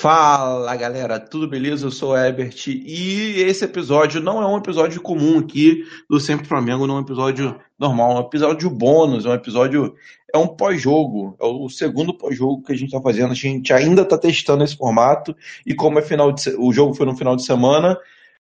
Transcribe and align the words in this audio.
Fala 0.00 0.74
galera, 0.76 1.20
tudo 1.20 1.46
beleza? 1.46 1.84
Eu 1.84 1.90
sou 1.90 2.12
o 2.12 2.16
Ebert 2.16 2.68
e 2.68 3.42
esse 3.42 3.66
episódio 3.66 4.18
não 4.18 4.40
é 4.40 4.46
um 4.46 4.56
episódio 4.56 4.98
comum 5.02 5.38
aqui 5.38 5.84
do 6.08 6.18
Sempre 6.18 6.46
Flamengo, 6.46 6.86
não 6.86 6.96
é 6.96 6.98
um 7.00 7.02
episódio 7.02 7.60
normal, 7.78 8.12
é 8.12 8.14
um 8.14 8.26
episódio 8.26 8.70
bônus, 8.70 9.26
é 9.26 9.28
um 9.28 9.34
episódio, 9.34 9.94
é 10.32 10.38
um 10.38 10.48
pós-jogo, 10.48 11.36
é 11.38 11.44
o 11.44 11.68
segundo 11.68 12.16
pós-jogo 12.16 12.62
que 12.62 12.72
a 12.72 12.74
gente 12.74 12.86
está 12.86 12.98
fazendo, 13.02 13.32
a 13.32 13.34
gente 13.34 13.74
ainda 13.74 14.00
está 14.00 14.16
testando 14.16 14.64
esse 14.64 14.74
formato 14.74 15.36
e 15.66 15.74
como 15.74 15.98
é 15.98 16.02
final 16.02 16.32
de, 16.32 16.48
o 16.56 16.72
jogo 16.72 16.94
foi 16.94 17.04
no 17.04 17.14
final 17.14 17.36
de 17.36 17.44
semana, 17.44 17.98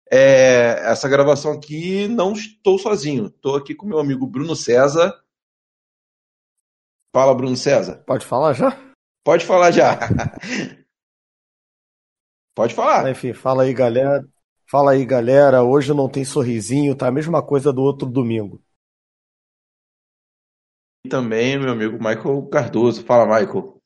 é, 0.10 0.80
essa 0.86 1.10
gravação 1.10 1.52
aqui 1.52 2.08
não 2.08 2.32
estou 2.32 2.80
sozinho, 2.80 3.26
estou 3.26 3.58
aqui 3.58 3.76
com 3.76 3.86
meu 3.86 4.00
amigo 4.00 4.26
Bruno 4.26 4.56
César. 4.56 5.14
Fala 7.14 7.36
Bruno 7.36 7.58
César. 7.58 8.02
Pode 8.08 8.26
falar 8.26 8.54
já? 8.54 8.80
Pode 9.26 9.46
falar 9.46 9.72
já. 9.72 10.00
Pode 12.60 12.76
falar. 12.76 13.10
Enfim, 13.10 13.32
fala 13.32 13.64
aí, 13.64 13.74
galera. 13.74 14.22
Fala 14.70 14.92
aí, 14.92 15.06
galera. 15.06 15.64
Hoje 15.64 15.94
não 15.94 16.10
tem 16.10 16.26
sorrisinho, 16.26 16.94
tá 16.94 17.08
a 17.08 17.12
mesma 17.12 17.42
coisa 17.42 17.72
do 17.72 17.82
outro 17.82 18.06
domingo. 18.06 18.62
E 21.06 21.08
também 21.08 21.58
meu 21.58 21.72
amigo 21.72 21.94
Michael 21.94 22.50
Cardoso. 22.50 23.06
Fala, 23.06 23.26
Michael. 23.26 23.80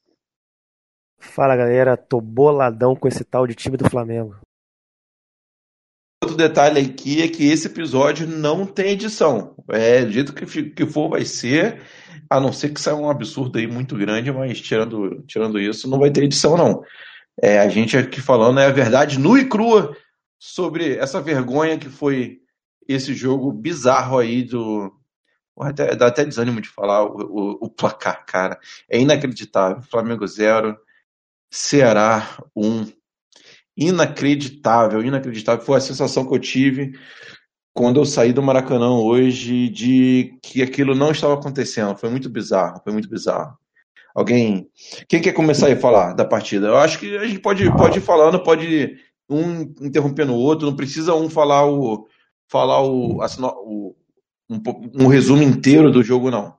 Fala, 1.20 1.56
galera. 1.56 1.96
Tô 1.96 2.20
boladão 2.20 2.96
com 2.96 3.08
esse 3.08 3.24
tal 3.24 3.46
de 3.46 3.54
time 3.54 3.78
do 3.78 3.88
Flamengo. 3.88 4.40
Outro 6.24 6.36
detalhe 6.36 6.80
aqui 6.80 7.22
é 7.22 7.28
que 7.28 7.44
esse 7.48 7.68
episódio 7.68 8.26
não 8.26 8.66
tem 8.66 8.94
edição. 8.94 9.56
É, 9.70 10.04
do 10.04 10.12
jeito 10.12 10.34
que, 10.34 10.72
que 10.72 10.86
for, 10.88 11.10
vai 11.10 11.26
ser. 11.26 11.84
A 12.28 12.40
não 12.40 12.52
ser 12.52 12.74
que 12.74 12.82
saia 12.82 12.98
um 12.98 13.08
absurdo 13.08 13.60
aí 13.60 13.68
muito 13.68 13.96
grande, 13.96 14.32
mas 14.32 14.60
tirando, 14.60 15.24
tirando 15.28 15.60
isso, 15.60 15.88
não 15.88 16.00
vai 16.00 16.10
ter 16.10 16.24
edição, 16.24 16.58
não. 16.58 16.82
É, 17.42 17.60
a 17.60 17.68
gente 17.68 17.98
aqui 17.98 18.22
falando 18.22 18.60
é 18.60 18.66
a 18.66 18.72
verdade 18.72 19.20
nua 19.20 19.40
e 19.40 19.48
crua 19.50 19.96
sobre 20.40 20.96
essa 20.98 21.22
vergonha 21.22 21.78
que 21.78 21.90
foi 21.90 22.40
esse 22.88 23.14
jogo 23.14 23.52
bizarro 23.52 24.18
aí 24.18 24.44
do. 24.44 24.92
Até, 25.60 25.96
dá 25.96 26.08
até 26.08 26.26
desânimo 26.26 26.60
de 26.60 26.70
falar 26.70 27.04
o, 27.04 27.16
o, 27.16 27.66
o 27.66 27.70
placar, 27.70 28.26
cara. 28.26 28.60
É 28.90 29.00
inacreditável. 29.00 29.84
Flamengo 29.84 30.26
0, 30.26 30.78
Ceará 31.52 32.44
1. 32.56 32.68
Um. 32.68 32.92
Inacreditável, 33.76 35.04
inacreditável. 35.04 35.66
Foi 35.66 35.78
a 35.78 35.82
sensação 35.82 36.28
que 36.28 36.34
eu 36.34 36.40
tive 36.40 36.94
quando 37.74 38.00
eu 38.00 38.06
saí 38.06 38.32
do 38.32 38.44
Maracanã 38.44 38.92
hoje 38.92 39.70
de 39.70 40.38
que 40.44 40.62
aquilo 40.62 40.94
não 40.96 41.12
estava 41.12 41.34
acontecendo. 41.34 41.98
Foi 41.98 42.10
muito 42.10 42.30
bizarro, 42.30 42.82
foi 42.84 42.94
muito 42.94 43.10
bizarro. 43.10 43.58
Alguém. 44.14 44.70
Quem 45.08 45.22
quer 45.22 45.34
começar 45.34 45.72
a 45.72 45.76
falar 45.76 46.14
da 46.14 46.24
partida? 46.24 46.68
Eu 46.68 46.78
acho 46.78 47.00
que 47.00 47.18
a 47.18 47.26
gente 47.26 47.40
pode, 47.40 47.70
pode 47.76 47.98
ir 47.98 48.02
falando, 48.02 48.44
pode 48.44 48.96
um 49.30 49.62
interrompendo 49.82 50.34
o 50.34 50.40
outro, 50.40 50.68
não 50.68 50.76
precisa 50.76 51.16
um 51.16 51.30
falar 51.30 51.66
o. 51.66 52.08
falar 52.48 52.82
o, 52.84 53.20
o 53.20 53.96
um, 54.50 54.62
um 55.06 55.08
resumo 55.08 55.42
inteiro 55.42 55.92
do 55.92 56.04
jogo, 56.04 56.30
não. 56.30 56.56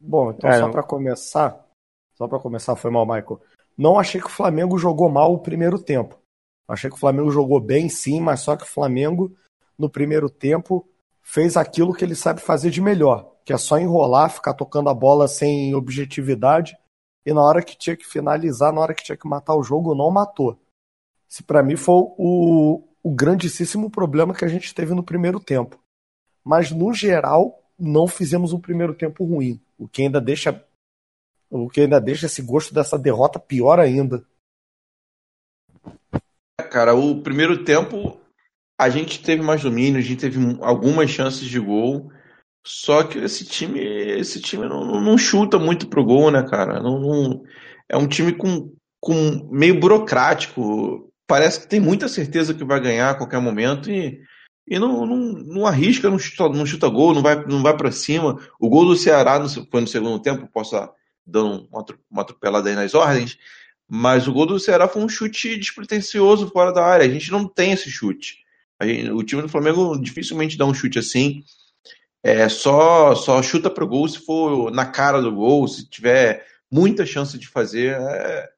Bom, 0.00 0.30
então 0.30 0.50
é, 0.50 0.58
só 0.58 0.70
para 0.70 0.82
começar, 0.82 1.66
só 2.14 2.28
para 2.28 2.38
começar, 2.38 2.76
foi 2.76 2.90
mal, 2.90 3.06
Michael. 3.06 3.40
Não 3.76 3.98
achei 3.98 4.20
que 4.20 4.26
o 4.26 4.30
Flamengo 4.30 4.78
jogou 4.78 5.08
mal 5.08 5.32
o 5.32 5.38
primeiro 5.38 5.78
tempo. 5.78 6.20
Achei 6.66 6.90
que 6.90 6.96
o 6.96 7.00
Flamengo 7.00 7.30
jogou 7.30 7.60
bem, 7.60 7.88
sim, 7.88 8.20
mas 8.20 8.40
só 8.40 8.56
que 8.56 8.64
o 8.64 8.68
Flamengo 8.68 9.34
no 9.78 9.88
primeiro 9.88 10.28
tempo 10.28 10.86
fez 11.28 11.58
aquilo 11.58 11.92
que 11.92 12.02
ele 12.02 12.14
sabe 12.14 12.40
fazer 12.40 12.70
de 12.70 12.80
melhor, 12.80 13.36
que 13.44 13.52
é 13.52 13.58
só 13.58 13.78
enrolar, 13.78 14.30
ficar 14.30 14.54
tocando 14.54 14.88
a 14.88 14.94
bola 14.94 15.28
sem 15.28 15.74
objetividade, 15.74 16.74
e 17.24 17.34
na 17.34 17.42
hora 17.42 17.62
que 17.62 17.76
tinha 17.76 17.94
que 17.94 18.06
finalizar, 18.06 18.72
na 18.72 18.80
hora 18.80 18.94
que 18.94 19.04
tinha 19.04 19.16
que 19.16 19.28
matar 19.28 19.54
o 19.54 19.62
jogo, 19.62 19.94
não 19.94 20.10
matou. 20.10 20.58
Esse 21.30 21.42
para 21.42 21.62
mim 21.62 21.76
foi 21.76 21.96
o, 22.16 22.82
o 23.02 23.10
grandíssimo 23.10 23.90
problema 23.90 24.32
que 24.32 24.42
a 24.42 24.48
gente 24.48 24.74
teve 24.74 24.94
no 24.94 25.02
primeiro 25.02 25.38
tempo. 25.38 25.78
Mas 26.42 26.70
no 26.70 26.94
geral, 26.94 27.62
não 27.78 28.08
fizemos 28.08 28.54
um 28.54 28.60
primeiro 28.60 28.94
tempo 28.94 29.22
ruim, 29.22 29.60
o 29.78 29.86
que 29.86 30.02
ainda 30.02 30.22
deixa 30.22 30.64
o 31.50 31.68
que 31.68 31.82
ainda 31.82 32.00
deixa 32.00 32.24
esse 32.24 32.40
gosto 32.40 32.72
dessa 32.72 32.98
derrota 32.98 33.38
pior 33.38 33.78
ainda. 33.78 34.24
Cara, 36.70 36.94
o 36.94 37.22
primeiro 37.22 37.64
tempo 37.64 38.18
a 38.78 38.88
gente 38.88 39.20
teve 39.22 39.42
mais 39.42 39.62
domínio, 39.62 39.98
a 39.98 40.02
gente 40.02 40.20
teve 40.20 40.38
algumas 40.60 41.10
chances 41.10 41.46
de 41.46 41.58
gol. 41.58 42.12
Só 42.64 43.02
que 43.02 43.18
esse 43.18 43.44
time, 43.44 43.80
esse 43.80 44.40
time 44.40 44.68
não, 44.68 45.00
não 45.00 45.18
chuta 45.18 45.58
muito 45.58 45.88
pro 45.88 46.04
gol, 46.04 46.30
né, 46.30 46.42
cara? 46.48 46.80
Não, 46.80 47.00
não, 47.00 47.42
é 47.88 47.96
um 47.96 48.06
time 48.06 48.32
com, 48.32 48.72
com 49.00 49.48
meio 49.50 49.80
burocrático. 49.80 51.10
Parece 51.26 51.60
que 51.60 51.68
tem 51.68 51.80
muita 51.80 52.08
certeza 52.08 52.54
que 52.54 52.64
vai 52.64 52.80
ganhar 52.80 53.10
a 53.10 53.14
qualquer 53.14 53.40
momento 53.40 53.90
e, 53.90 54.20
e 54.66 54.78
não, 54.78 55.04
não, 55.04 55.16
não 55.16 55.66
arrisca, 55.66 56.08
não 56.08 56.18
chuta, 56.18 56.48
não 56.50 56.66
chuta 56.66 56.88
gol, 56.88 57.14
não 57.14 57.22
vai, 57.22 57.44
não 57.46 57.62
vai 57.62 57.76
para 57.76 57.90
cima. 57.90 58.38
O 58.60 58.68
gol 58.68 58.86
do 58.86 58.96
Ceará 58.96 59.38
no, 59.38 59.48
foi 59.48 59.80
no 59.80 59.88
segundo 59.88 60.20
tempo, 60.20 60.48
posso 60.52 60.76
dar 61.26 61.42
uma 61.42 62.22
atropelada 62.22 62.68
aí 62.68 62.76
nas 62.76 62.94
ordens, 62.94 63.38
mas 63.88 64.28
o 64.28 64.32
gol 64.32 64.46
do 64.46 64.60
Ceará 64.60 64.88
foi 64.88 65.02
um 65.02 65.08
chute 65.08 65.58
despretensioso 65.58 66.48
fora 66.48 66.72
da 66.72 66.84
área. 66.84 67.06
A 67.06 67.10
gente 67.10 67.30
não 67.30 67.46
tem 67.48 67.72
esse 67.72 67.90
chute. 67.90 68.46
Gente, 68.82 69.10
o 69.10 69.22
time 69.22 69.42
do 69.42 69.48
Flamengo 69.48 69.96
dificilmente 69.98 70.56
dá 70.56 70.64
um 70.64 70.74
chute 70.74 70.98
assim 70.98 71.42
é, 72.22 72.48
só, 72.48 73.14
só 73.14 73.42
chuta 73.42 73.70
pro 73.70 73.86
gol 73.86 74.08
se 74.08 74.18
for 74.18 74.70
na 74.70 74.86
cara 74.86 75.22
do 75.22 75.34
gol, 75.34 75.66
se 75.68 75.88
tiver 75.88 76.44
muita 76.70 77.06
chance 77.06 77.38
de 77.38 77.48
fazer. 77.48 77.96
É, 78.00 78.50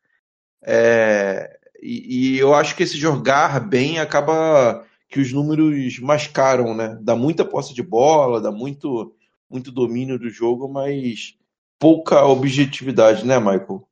é, 0.64 1.58
e, 1.82 2.34
e, 2.34 2.38
eu 2.38 2.54
acho 2.54 2.74
que 2.74 2.82
esse 2.82 2.96
jogar 2.96 3.60
bem 3.60 3.98
acaba 3.98 4.84
que 5.08 5.20
os 5.20 5.32
números 5.32 5.98
mascaram, 6.00 6.74
né? 6.74 6.98
Dá 7.00 7.16
muita 7.16 7.44
posse 7.44 7.74
de 7.74 7.82
bola, 7.82 8.40
dá 8.40 8.50
muito, 8.50 9.14
muito 9.48 9.72
domínio 9.72 10.18
do 10.18 10.30
jogo, 10.30 10.68
mas 10.68 11.36
pouca 11.78 12.24
objetividade, 12.24 13.26
né, 13.26 13.38
Michael? 13.38 13.86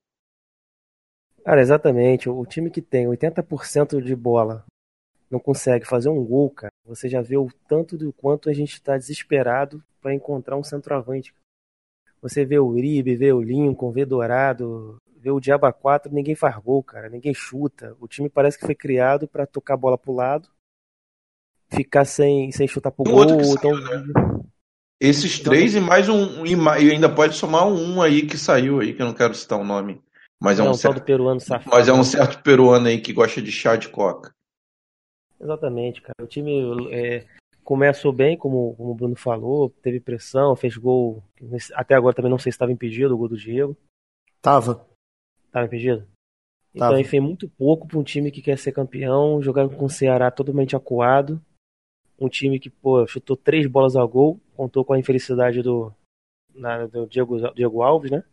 Cara, 1.44 1.60
exatamente. 1.60 2.28
O 2.28 2.44
time 2.44 2.70
que 2.70 2.82
tem 2.82 3.06
80% 3.06 4.02
de 4.02 4.14
bola 4.14 4.64
não 5.30 5.38
consegue 5.38 5.86
fazer 5.86 6.08
um 6.08 6.24
gol, 6.24 6.50
cara, 6.50 6.72
você 6.84 7.08
já 7.08 7.20
vê 7.20 7.36
o 7.36 7.50
tanto 7.68 7.96
do 7.96 8.12
quanto 8.12 8.48
a 8.48 8.52
gente 8.52 8.74
está 8.74 8.96
desesperado 8.96 9.82
para 10.00 10.14
encontrar 10.14 10.56
um 10.56 10.64
centroavante. 10.64 11.34
Você 12.22 12.44
vê 12.44 12.58
o 12.58 12.66
Uribe, 12.66 13.16
vê 13.16 13.32
o 13.32 13.42
Lincoln, 13.42 13.92
vê 13.92 14.04
Dourado, 14.04 14.96
vê 15.16 15.30
o 15.30 15.40
Diaba 15.40 15.72
4, 15.72 16.12
ninguém 16.12 16.34
faz 16.34 16.56
gol, 16.56 16.82
cara, 16.82 17.08
ninguém 17.08 17.34
chuta. 17.34 17.96
O 18.00 18.08
time 18.08 18.28
parece 18.28 18.58
que 18.58 18.66
foi 18.66 18.74
criado 18.74 19.28
para 19.28 19.46
tocar 19.46 19.74
a 19.74 19.76
bola 19.78 19.98
pro 19.98 20.14
lado, 20.14 20.48
ficar 21.68 22.04
sem, 22.04 22.50
sem 22.50 22.66
chutar 22.66 22.90
pro 22.90 23.04
gol. 23.04 23.24
então... 23.24 23.72
Né? 23.78 24.38
Esses 25.00 25.38
então, 25.38 25.52
três 25.52 25.76
e 25.76 25.80
mais 25.80 26.08
um, 26.08 26.44
e 26.44 26.90
ainda 26.90 27.08
pode 27.08 27.36
somar 27.36 27.68
um 27.68 28.02
aí 28.02 28.26
que 28.26 28.36
saiu 28.36 28.80
aí, 28.80 28.92
que 28.92 29.00
eu 29.00 29.06
não 29.06 29.14
quero 29.14 29.32
citar 29.32 29.56
o 29.56 29.64
nome. 29.64 30.02
Mas 30.40 30.58
é 30.58 30.62
um 30.64 30.74
certo, 30.74 31.02
peruano 31.02 31.38
safado. 31.40 31.70
Mas 31.70 31.88
é 31.88 31.92
um 31.92 32.02
certo 32.02 32.42
peruano 32.42 32.88
aí 32.88 33.00
que 33.00 33.12
gosta 33.12 33.40
de 33.40 33.52
chá 33.52 33.76
de 33.76 33.88
coca. 33.88 34.34
Exatamente, 35.40 36.02
cara. 36.02 36.14
O 36.22 36.26
time 36.26 36.92
é, 36.92 37.26
começou 37.64 38.12
bem, 38.12 38.36
como, 38.36 38.74
como 38.76 38.90
o 38.90 38.94
Bruno 38.94 39.16
falou, 39.16 39.70
teve 39.82 40.00
pressão, 40.00 40.56
fez 40.56 40.76
gol. 40.76 41.22
Até 41.74 41.94
agora 41.94 42.14
também 42.14 42.30
não 42.30 42.38
sei 42.38 42.50
se 42.50 42.56
estava 42.56 42.72
impedido 42.72 43.14
o 43.14 43.18
gol 43.18 43.28
do 43.28 43.36
Diego. 43.36 43.76
Tava. 44.40 44.86
Tava 45.52 45.66
impedido? 45.66 46.06
Então, 46.74 46.88
Tava. 46.88 47.00
enfim, 47.00 47.20
muito 47.20 47.48
pouco 47.48 47.86
para 47.86 47.98
um 47.98 48.02
time 48.02 48.30
que 48.30 48.42
quer 48.42 48.58
ser 48.58 48.72
campeão, 48.72 49.42
jogando 49.42 49.76
com 49.76 49.84
o 49.84 49.90
Ceará 49.90 50.30
totalmente 50.30 50.76
acuado. 50.76 51.40
Um 52.18 52.28
time 52.28 52.58
que, 52.58 52.68
pô, 52.68 53.06
chutou 53.06 53.36
três 53.36 53.66
bolas 53.66 53.94
ao 53.94 54.08
gol, 54.08 54.40
contou 54.56 54.84
com 54.84 54.92
a 54.92 54.98
infelicidade 54.98 55.62
do, 55.62 55.92
na, 56.54 56.86
do 56.86 57.06
Diego, 57.06 57.52
Diego 57.52 57.82
Alves, 57.82 58.10
né? 58.10 58.24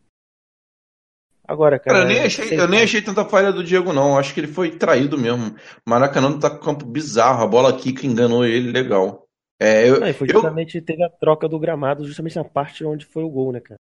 Agora, 1.46 1.78
cara. 1.78 1.98
cara 1.98 2.04
eu, 2.04 2.14
nem 2.14 2.24
achei, 2.24 2.60
eu 2.60 2.68
nem 2.68 2.82
achei 2.82 3.00
tanta 3.00 3.24
falha 3.24 3.52
do 3.52 3.62
Diego, 3.62 3.92
não. 3.92 4.18
Acho 4.18 4.34
que 4.34 4.40
ele 4.40 4.48
foi 4.48 4.70
traído 4.70 5.16
mesmo. 5.16 5.54
Maracanã 5.86 6.38
tá 6.38 6.50
com 6.50 6.58
campo 6.58 6.84
bizarro. 6.84 7.44
A 7.44 7.46
bola 7.46 7.70
aqui 7.70 7.92
que 7.92 8.06
enganou 8.06 8.44
ele, 8.44 8.72
legal. 8.72 9.26
É, 9.60 9.88
eu, 9.88 10.00
não, 10.00 10.12
foi 10.12 10.28
justamente 10.28 10.76
eu... 10.76 10.84
teve 10.84 11.02
a 11.02 11.08
troca 11.08 11.48
do 11.48 11.58
gramado, 11.58 12.04
justamente 12.04 12.36
na 12.36 12.44
parte 12.44 12.84
onde 12.84 13.06
foi 13.06 13.22
o 13.22 13.30
gol, 13.30 13.52
né, 13.52 13.60
cara? 13.60 13.80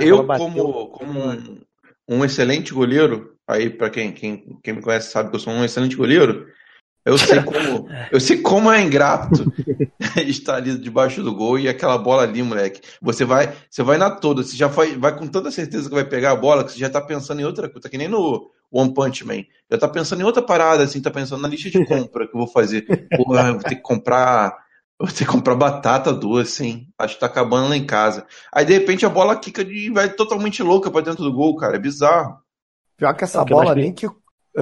Eu, 0.00 0.24
como, 0.26 0.88
como 0.88 1.20
um, 1.20 1.60
um, 2.08 2.24
excelente 2.24 2.72
goleiro, 2.72 3.34
aí 3.48 3.70
para 3.70 3.90
quem, 3.90 4.12
quem, 4.12 4.58
quem 4.62 4.74
me 4.74 4.82
conhece 4.82 5.10
sabe 5.10 5.30
que 5.30 5.36
eu 5.36 5.40
sou 5.40 5.52
um 5.52 5.64
excelente 5.64 5.96
goleiro. 5.96 6.46
Eu 7.06 7.16
sei 7.16 7.40
como, 7.40 7.88
eu 8.10 8.20
sei 8.20 8.38
como 8.38 8.72
é 8.72 8.82
ingrato 8.82 9.52
estar 10.26 10.56
ali 10.56 10.76
debaixo 10.76 11.22
do 11.22 11.32
gol 11.32 11.56
e 11.56 11.68
aquela 11.68 11.96
bola 11.96 12.24
ali, 12.24 12.42
moleque. 12.42 12.80
Você 13.00 13.24
vai, 13.24 13.54
você 13.70 13.84
vai 13.84 13.96
na 13.96 14.10
toda, 14.10 14.42
você 14.42 14.56
já 14.56 14.66
vai, 14.66 14.96
vai 14.96 15.16
com 15.16 15.28
tanta 15.28 15.52
certeza 15.52 15.88
que 15.88 15.94
vai 15.94 16.04
pegar 16.04 16.32
a 16.32 16.36
bola 16.36 16.64
que 16.64 16.72
você 16.72 16.80
já 16.80 16.90
tá 16.90 17.00
pensando 17.00 17.40
em 17.40 17.44
outra 17.44 17.68
coisa, 17.68 17.82
tá 17.82 17.88
que 17.88 17.96
nem 17.96 18.08
no 18.08 18.50
One 18.72 18.92
Punch 18.92 19.24
Man. 19.24 19.44
Já 19.70 19.78
tá 19.78 19.86
pensando 19.86 20.20
em 20.20 20.24
outra 20.24 20.42
parada, 20.42 20.82
assim, 20.82 21.00
tá 21.00 21.10
pensando 21.12 21.42
na 21.42 21.48
lista 21.48 21.70
de 21.70 21.84
compra 21.86 22.26
que 22.26 22.34
eu 22.34 22.40
vou 22.40 22.48
fazer. 22.48 22.84
Porra, 23.16 23.52
vou 23.52 23.62
ter 23.62 23.76
que 23.76 23.82
comprar, 23.82 24.56
vou 24.98 25.08
ter 25.08 25.24
que 25.24 25.26
comprar 25.26 25.54
batata 25.54 26.12
doce, 26.12 26.66
hein? 26.66 26.88
Acho 26.98 27.14
que 27.14 27.20
tá 27.20 27.26
acabando 27.26 27.68
lá 27.68 27.76
em 27.76 27.86
casa. 27.86 28.26
Aí 28.52 28.64
de 28.64 28.72
repente 28.72 29.06
a 29.06 29.10
bola 29.10 29.36
quica 29.36 29.62
e 29.62 29.90
vai 29.90 30.08
totalmente 30.08 30.60
louca 30.60 30.90
para 30.90 31.02
dentro 31.02 31.22
do 31.22 31.32
gol, 31.32 31.54
cara. 31.54 31.76
É 31.76 31.78
bizarro. 31.78 32.36
Pior 32.96 33.14
que 33.14 33.22
essa 33.22 33.44
bola 33.44 33.76
nem, 33.76 33.92
que, 33.92 34.08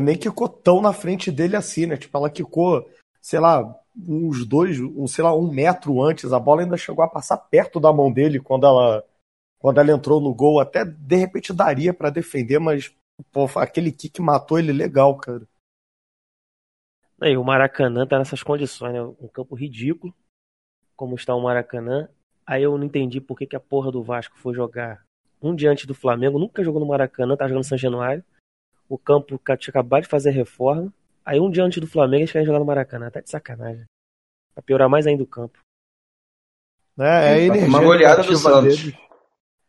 nem 0.01 0.17
quicou 0.17 0.49
tão 0.49 0.81
na 0.81 0.93
frente 0.93 1.31
dele 1.31 1.57
assim, 1.57 1.87
né? 1.87 1.97
Tipo, 1.97 2.19
ela 2.19 2.31
quicou, 2.31 2.89
sei 3.21 3.39
lá, 3.39 3.75
uns 3.97 4.45
dois, 4.45 4.81
um, 4.81 5.07
sei 5.07 5.23
lá, 5.23 5.35
um 5.35 5.51
metro 5.51 6.03
antes. 6.03 6.33
A 6.33 6.39
bola 6.39 6.63
ainda 6.63 6.77
chegou 6.77 7.05
a 7.05 7.09
passar 7.09 7.37
perto 7.37 7.79
da 7.79 7.93
mão 7.93 8.13
dele 8.13 8.41
quando 8.41 8.67
ela, 8.67 9.05
quando 9.59 9.79
ela 9.79 9.93
entrou 9.93 10.21
no 10.21 10.35
gol. 10.35 10.61
Até 10.61 10.85
de 10.85 11.17
repente 11.17 11.53
daria 11.53 11.95
para 11.95 12.11
defender, 12.11 12.59
mas 12.59 12.93
pô, 13.31 13.49
aquele 13.57 13.93
kick 13.93 14.21
matou 14.21 14.59
ele 14.59 14.73
legal, 14.73 15.17
cara. 15.17 15.47
E 17.23 17.37
o 17.37 17.45
Maracanã 17.45 18.07
tá 18.07 18.19
nessas 18.19 18.43
condições, 18.43 18.93
né? 18.93 19.03
Um 19.03 19.29
campo 19.29 19.55
ridículo, 19.55 20.13
como 20.97 21.15
está 21.15 21.35
o 21.35 21.43
Maracanã. 21.43 22.09
Aí 22.47 22.63
eu 22.63 22.77
não 22.77 22.85
entendi 22.85 23.21
por 23.21 23.39
que, 23.39 23.47
que 23.47 23.57
a 23.57 23.61
porra 23.61 23.91
do 23.91 24.03
Vasco 24.03 24.37
foi 24.39 24.53
jogar 24.55 25.03
um 25.41 25.55
diante 25.55 25.87
do 25.87 25.95
Flamengo. 25.95 26.39
Nunca 26.39 26.65
jogou 26.65 26.81
no 26.81 26.87
Maracanã, 26.87 27.37
tá 27.37 27.47
jogando 27.47 27.65
São 27.65 27.79
Januário. 27.79 28.25
O 28.95 28.99
campo 28.99 29.37
tinha 29.59 29.71
acabado 29.71 30.03
de 30.05 30.09
fazer 30.09 30.31
reforma. 30.31 30.95
Aí 31.25 31.41
um 31.41 31.51
diante 31.51 31.81
do 31.81 31.87
Flamengo 31.87 32.21
eles 32.21 32.31
querem 32.31 32.47
jogar 32.47 32.61
no 32.61 32.65
Maracanã. 32.65 33.11
Tá 33.11 33.21
de 33.21 33.29
sacanagem. 33.29 33.87
Pra 34.55 34.63
piorar 34.63 34.89
mais 34.89 35.05
ainda 35.05 35.25
o 35.25 35.27
campo. 35.27 35.59
É, 37.01 37.03
é 37.03 37.29
a 37.33 37.39
energia 37.41 37.69
Uma 37.69 37.83
goleada 37.83 38.23
do 38.23 38.37
Santos. 38.37 38.83
Deles. 38.83 38.99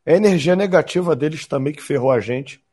É 0.05 0.13
a 0.13 0.17
energia 0.17 0.55
negativa 0.55 1.15
deles 1.15 1.47
também 1.47 1.73
que 1.73 1.81
ferrou 1.81 2.11
a 2.11 2.19
gente. 2.19 2.63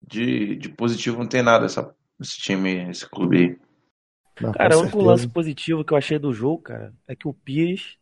De, 0.00 0.56
de 0.56 0.70
positivo 0.70 1.18
não 1.18 1.28
tem 1.28 1.42
nada 1.42 1.66
essa, 1.66 1.94
esse 2.18 2.38
time, 2.38 2.88
esse 2.88 3.06
clube 3.06 3.36
aí. 3.36 3.60
Não, 4.40 4.52
cara, 4.52 4.78
o 4.78 4.80
único 4.80 5.02
lance 5.02 5.28
positivo 5.28 5.84
que 5.84 5.92
eu 5.92 5.98
achei 5.98 6.18
do 6.18 6.32
jogo, 6.32 6.62
cara, 6.62 6.94
é 7.06 7.14
que 7.14 7.28
o 7.28 7.34
Pires, 7.34 7.98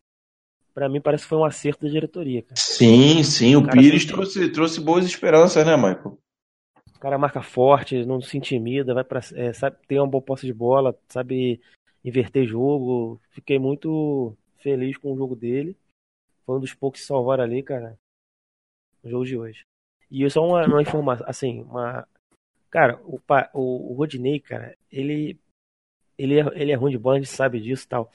para 0.76 0.90
mim, 0.90 1.00
parece 1.00 1.22
que 1.22 1.30
foi 1.30 1.38
um 1.38 1.44
acerto 1.44 1.86
da 1.86 1.90
diretoria, 1.90 2.42
cara. 2.42 2.54
Sim, 2.54 3.22
sim, 3.22 3.56
o, 3.56 3.60
o 3.60 3.66
Pires 3.66 4.04
trouxe, 4.04 4.52
trouxe 4.52 4.78
boas 4.78 5.06
esperanças, 5.06 5.64
né, 5.64 5.74
Michael? 5.74 6.18
O 6.94 6.98
cara 7.00 7.16
marca 7.16 7.40
forte, 7.40 8.04
não 8.04 8.20
se 8.20 8.36
intimida, 8.36 8.92
vai 8.92 9.02
para, 9.02 9.20
é, 9.36 9.54
sabe, 9.54 9.78
tem 9.88 9.98
uma 9.98 10.06
boa 10.06 10.20
posse 10.20 10.44
de 10.44 10.52
bola, 10.52 10.94
sabe 11.08 11.62
inverter 12.04 12.46
jogo. 12.46 13.18
Fiquei 13.30 13.58
muito 13.58 14.36
feliz 14.58 14.98
com 14.98 15.14
o 15.14 15.16
jogo 15.16 15.34
dele. 15.34 15.74
Foi 16.44 16.58
um 16.58 16.60
dos 16.60 16.74
poucos 16.74 17.00
que 17.00 17.06
salvaram 17.06 17.42
ali, 17.42 17.62
cara, 17.62 17.98
no 19.02 19.08
jogo 19.08 19.24
de 19.24 19.38
hoje. 19.38 19.64
E 20.10 20.28
só 20.28 20.46
uma, 20.46 20.66
uma 20.66 20.82
informação, 20.82 21.26
assim, 21.26 21.62
uma. 21.62 22.06
Cara, 22.68 23.00
o, 23.02 23.18
o, 23.54 23.92
o 23.92 23.94
Rodinei, 23.94 24.40
cara, 24.40 24.76
ele. 24.92 25.40
Ele 26.18 26.38
é, 26.38 26.44
ele 26.54 26.72
é 26.72 26.74
ruim 26.74 26.92
de 26.92 26.98
bola, 26.98 27.16
a 27.16 27.18
gente 27.18 27.30
sabe 27.30 27.60
disso 27.60 27.84
e 27.84 27.88
tal. 27.88 28.10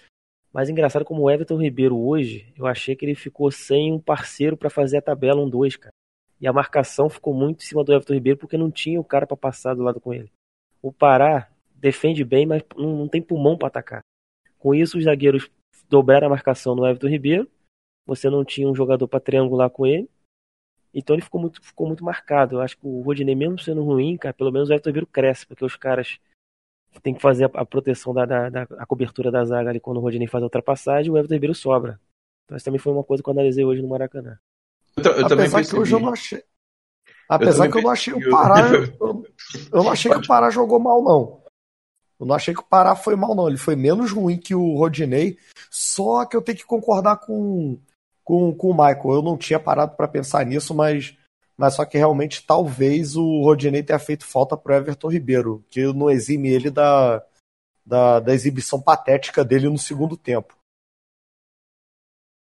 Mas 0.53 0.69
engraçado 0.69 1.05
como 1.05 1.23
o 1.23 1.31
Everton 1.31 1.61
Ribeiro 1.61 1.97
hoje, 1.97 2.51
eu 2.57 2.67
achei 2.67 2.95
que 2.95 3.05
ele 3.05 3.15
ficou 3.15 3.49
sem 3.51 3.93
um 3.93 3.99
parceiro 3.99 4.57
para 4.57 4.69
fazer 4.69 4.97
a 4.97 5.01
tabela 5.01 5.41
um 5.41 5.49
2, 5.49 5.77
cara. 5.77 5.93
E 6.39 6.47
a 6.47 6.53
marcação 6.53 7.09
ficou 7.09 7.33
muito 7.33 7.63
em 7.63 7.65
cima 7.65 7.83
do 7.83 7.93
Everton 7.93 8.13
Ribeiro 8.13 8.39
porque 8.39 8.57
não 8.57 8.69
tinha 8.69 8.99
o 8.99 9.03
cara 9.03 9.25
para 9.25 9.37
passar 9.37 9.75
do 9.75 9.83
lado 9.83 10.01
com 10.01 10.13
ele. 10.13 10.31
O 10.81 10.91
Pará 10.91 11.49
defende 11.75 12.23
bem, 12.23 12.45
mas 12.45 12.63
não, 12.75 12.97
não 12.97 13.07
tem 13.07 13.21
pulmão 13.21 13.57
para 13.57 13.67
atacar. 13.67 14.01
Com 14.59 14.75
isso, 14.75 14.97
os 14.97 15.05
zagueiros 15.05 15.49
dobraram 15.89 16.27
a 16.27 16.31
marcação 16.31 16.75
no 16.75 16.85
Everton 16.85 17.07
Ribeiro. 17.07 17.47
Você 18.05 18.29
não 18.29 18.43
tinha 18.43 18.67
um 18.67 18.75
jogador 18.75 19.07
para 19.07 19.19
triangular 19.19 19.69
com 19.69 19.85
ele. 19.85 20.09
Então 20.93 21.15
ele 21.15 21.23
ficou 21.23 21.39
muito, 21.39 21.63
ficou 21.63 21.87
muito 21.87 22.03
marcado. 22.03 22.55
Eu 22.55 22.61
acho 22.61 22.77
que 22.77 22.85
o 22.85 23.01
Rodinei, 23.01 23.35
mesmo 23.35 23.57
sendo 23.59 23.83
ruim, 23.83 24.17
cara, 24.17 24.33
pelo 24.33 24.51
menos 24.51 24.69
o 24.69 24.73
Everton 24.73 24.89
Ribeiro 24.89 25.07
cresce, 25.07 25.47
porque 25.47 25.63
os 25.63 25.75
caras 25.75 26.19
têm 26.99 27.13
que 27.13 27.21
fazer 27.21 27.45
a, 27.45 27.61
a 27.61 27.65
proteção 27.65 28.13
da, 28.13 28.25
da, 28.25 28.49
da 28.49 28.61
a 28.77 28.85
cobertura 28.85 29.31
da 29.31 29.45
zaga 29.45 29.69
ali 29.69 29.79
quando 29.79 29.97
o 29.97 30.01
Rodinei 30.01 30.27
faz 30.27 30.41
a 30.41 30.45
ultrapassagem, 30.45 31.11
o 31.11 31.17
Everton 31.17 31.35
Ribeiro 31.35 31.55
sobra. 31.55 31.99
Então 32.45 32.57
isso 32.57 32.65
também 32.65 32.79
foi 32.79 32.91
uma 32.91 33.03
coisa 33.03 33.23
que 33.23 33.29
eu 33.29 33.33
analisei 33.33 33.63
hoje 33.63 33.81
no 33.81 33.87
Maracanã. 33.87 34.37
Eu, 34.97 35.03
eu 35.03 35.27
também 35.27 35.45
Apesar 35.45 35.63
que 35.63 35.75
hoje 35.75 35.93
eu 35.93 35.99
não 35.99 36.13
achei. 36.13 36.43
Apesar 37.29 37.65
eu 37.65 37.71
que 37.71 37.77
eu 37.77 37.81
não 37.81 37.89
achei 37.89 38.13
o 38.13 38.29
Pará. 38.29 38.69
Eu, 38.69 39.25
eu 39.71 39.83
não 39.83 39.91
achei 39.91 40.11
que 40.11 40.17
o 40.17 40.27
Pará 40.27 40.49
jogou 40.49 40.79
mal, 40.79 41.01
não. 41.01 41.41
Eu 42.19 42.25
não 42.25 42.35
achei 42.35 42.53
que 42.53 42.59
o 42.59 42.65
Pará 42.65 42.95
foi 42.95 43.15
mal, 43.15 43.33
não. 43.33 43.47
Ele 43.47 43.57
foi 43.57 43.75
menos 43.75 44.11
ruim 44.11 44.37
que 44.37 44.53
o 44.53 44.75
Rodinei. 44.75 45.37
Só 45.69 46.25
que 46.25 46.35
eu 46.35 46.41
tenho 46.41 46.57
que 46.57 46.65
concordar 46.65 47.17
com, 47.17 47.79
com, 48.23 48.53
com 48.53 48.69
o 48.69 48.73
Michael. 48.73 49.15
Eu 49.15 49.21
não 49.21 49.37
tinha 49.37 49.59
parado 49.59 49.95
para 49.95 50.07
pensar 50.07 50.45
nisso, 50.45 50.75
mas, 50.75 51.17
mas 51.61 51.75
só 51.75 51.85
que 51.85 51.95
realmente 51.95 52.43
talvez 52.43 53.15
o 53.15 53.43
Rodinei 53.43 53.83
tenha 53.83 53.99
feito 53.99 54.25
falta 54.25 54.57
pro 54.57 54.73
Everton 54.73 55.09
Ribeiro, 55.09 55.63
que 55.69 55.83
não 55.93 56.09
exime 56.09 56.49
ele 56.49 56.71
da, 56.71 57.23
da, 57.85 58.19
da 58.19 58.33
exibição 58.33 58.81
patética 58.81 59.45
dele 59.45 59.69
no 59.69 59.77
segundo 59.77 60.17
tempo. 60.17 60.55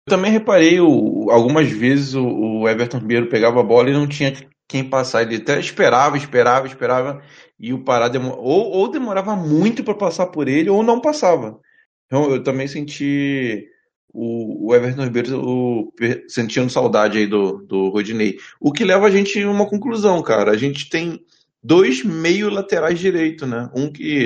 Eu 0.08 0.16
também 0.16 0.32
reparei 0.32 0.82
o, 0.82 1.30
algumas 1.30 1.70
vezes 1.70 2.16
o, 2.16 2.26
o, 2.26 2.68
Everton 2.68 2.98
Ribeiro 2.98 3.30
pegava 3.30 3.60
a 3.60 3.64
bola 3.64 3.92
e 3.92 3.94
não 3.94 4.08
tinha 4.08 4.34
quem 4.68 4.90
passar. 4.90 5.22
Ele 5.22 5.36
até 5.36 5.60
esperava, 5.60 6.18
esperava, 6.18 6.66
esperava 6.66 7.22
e 7.60 7.74
o 7.74 7.84
Pará 7.84 8.08
demor... 8.08 8.40
ou, 8.40 8.72
ou 8.72 8.90
demorava 8.90 9.36
muito 9.36 9.84
para 9.84 9.94
passar 9.94 10.26
por 10.26 10.48
ele 10.48 10.68
ou 10.68 10.82
não 10.82 11.00
passava. 11.00 11.60
Então 12.08 12.32
eu 12.32 12.42
também 12.42 12.68
senti 12.68 13.70
o, 14.16 14.68
o 14.68 14.74
Everton 14.74 15.04
Ribeiro 15.04 15.42
o, 15.44 15.94
sentindo 16.30 16.70
saudade 16.70 17.18
aí 17.18 17.28
do, 17.28 17.58
do 17.58 17.90
Rodinei. 17.90 18.38
O 18.60 18.72
que 18.72 18.86
leva 18.86 19.06
a 19.06 19.12
gente 19.12 19.42
a 19.42 19.52
uma 19.52 19.68
conclusão, 19.68 20.24
cara. 20.24 20.52
A 20.52 20.58
gente 20.58 20.90
tem 20.90 21.24
dois 21.62 22.04
meio 22.04 22.50
laterais 22.50 22.98
direito, 22.98 23.46
né? 23.46 23.70
Um 23.76 23.92
que 23.92 24.26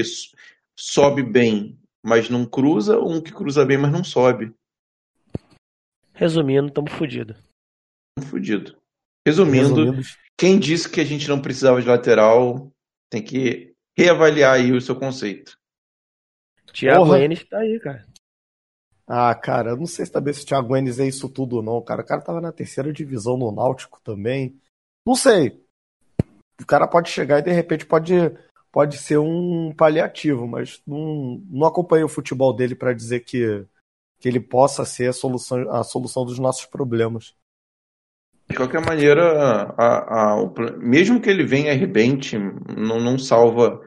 sobe 0.77 1.24
bem, 1.24 1.80
mas 2.03 2.30
não 2.30 2.45
cruza, 2.45 3.00
um 3.00 3.19
que 3.19 3.33
cruza 3.33 3.65
bem, 3.65 3.80
mas 3.80 3.91
não 3.91 4.03
sobe. 4.03 4.53
Resumindo, 6.13 6.68
estamos 6.68 6.91
fodidos. 6.91 7.36
Fudido. 8.30 8.77
Resumindo, 9.25 9.75
Resumindo, 9.75 10.07
quem 10.38 10.59
disse 10.59 10.88
que 10.88 11.01
a 11.01 11.06
gente 11.06 11.27
não 11.27 11.41
precisava 11.41 11.81
de 11.81 11.88
lateral 11.88 12.71
tem 13.09 13.24
que 13.24 13.74
reavaliar 13.97 14.56
aí 14.56 14.71
o 14.71 14.81
seu 14.81 14.95
conceito. 14.95 15.57
Thiago 16.74 17.15
Enes 17.15 17.44
tá 17.45 17.59
aí, 17.59 17.80
cara. 17.80 18.06
Ah, 19.11 19.33
cara, 19.33 19.71
eu 19.71 19.77
não 19.77 19.88
sei 19.88 20.06
saber 20.06 20.35
se 20.35 20.44
o 20.44 20.45
Thiago 20.45 20.75
Enes 20.77 21.00
é 21.00 21.07
isso 21.07 21.27
tudo 21.27 21.56
ou 21.56 21.63
não, 21.63 21.81
cara. 21.81 22.03
O 22.03 22.06
cara 22.06 22.21
tava 22.21 22.39
na 22.39 22.51
terceira 22.51 22.94
divisão 22.94 23.35
no 23.38 23.51
Náutico 23.51 24.00
também. 24.03 24.56
Não 25.03 25.15
sei. 25.15 25.59
O 26.61 26.65
cara 26.65 26.88
pode 26.88 27.09
chegar 27.09 27.39
e 27.39 27.41
de 27.41 27.51
repente 27.51 27.88
pode, 27.88 28.13
pode 28.71 28.97
ser 28.97 29.17
um 29.17 29.73
paliativo, 29.75 30.47
mas 30.47 30.79
não, 30.85 31.41
não 31.50 31.67
acompanhei 31.67 32.03
o 32.03 32.09
futebol 32.09 32.53
dele 32.53 32.75
para 32.75 32.94
dizer 32.94 33.21
que 33.21 33.65
que 34.19 34.27
ele 34.27 34.39
possa 34.39 34.83
ser 34.85 35.09
a 35.09 35.13
solução, 35.13 35.71
a 35.71 35.83
solução 35.83 36.25
dos 36.25 36.38
nossos 36.38 36.65
problemas. 36.65 37.33
De 38.50 38.55
qualquer 38.55 38.81
maneira, 38.81 39.73
a, 39.77 40.31
a, 40.31 40.41
o, 40.41 40.53
mesmo 40.77 41.21
que 41.21 41.29
ele 41.29 41.45
venha 41.45 41.71
arrebente, 41.71 42.38
não, 42.38 43.00
não 43.00 43.17
salva 43.17 43.79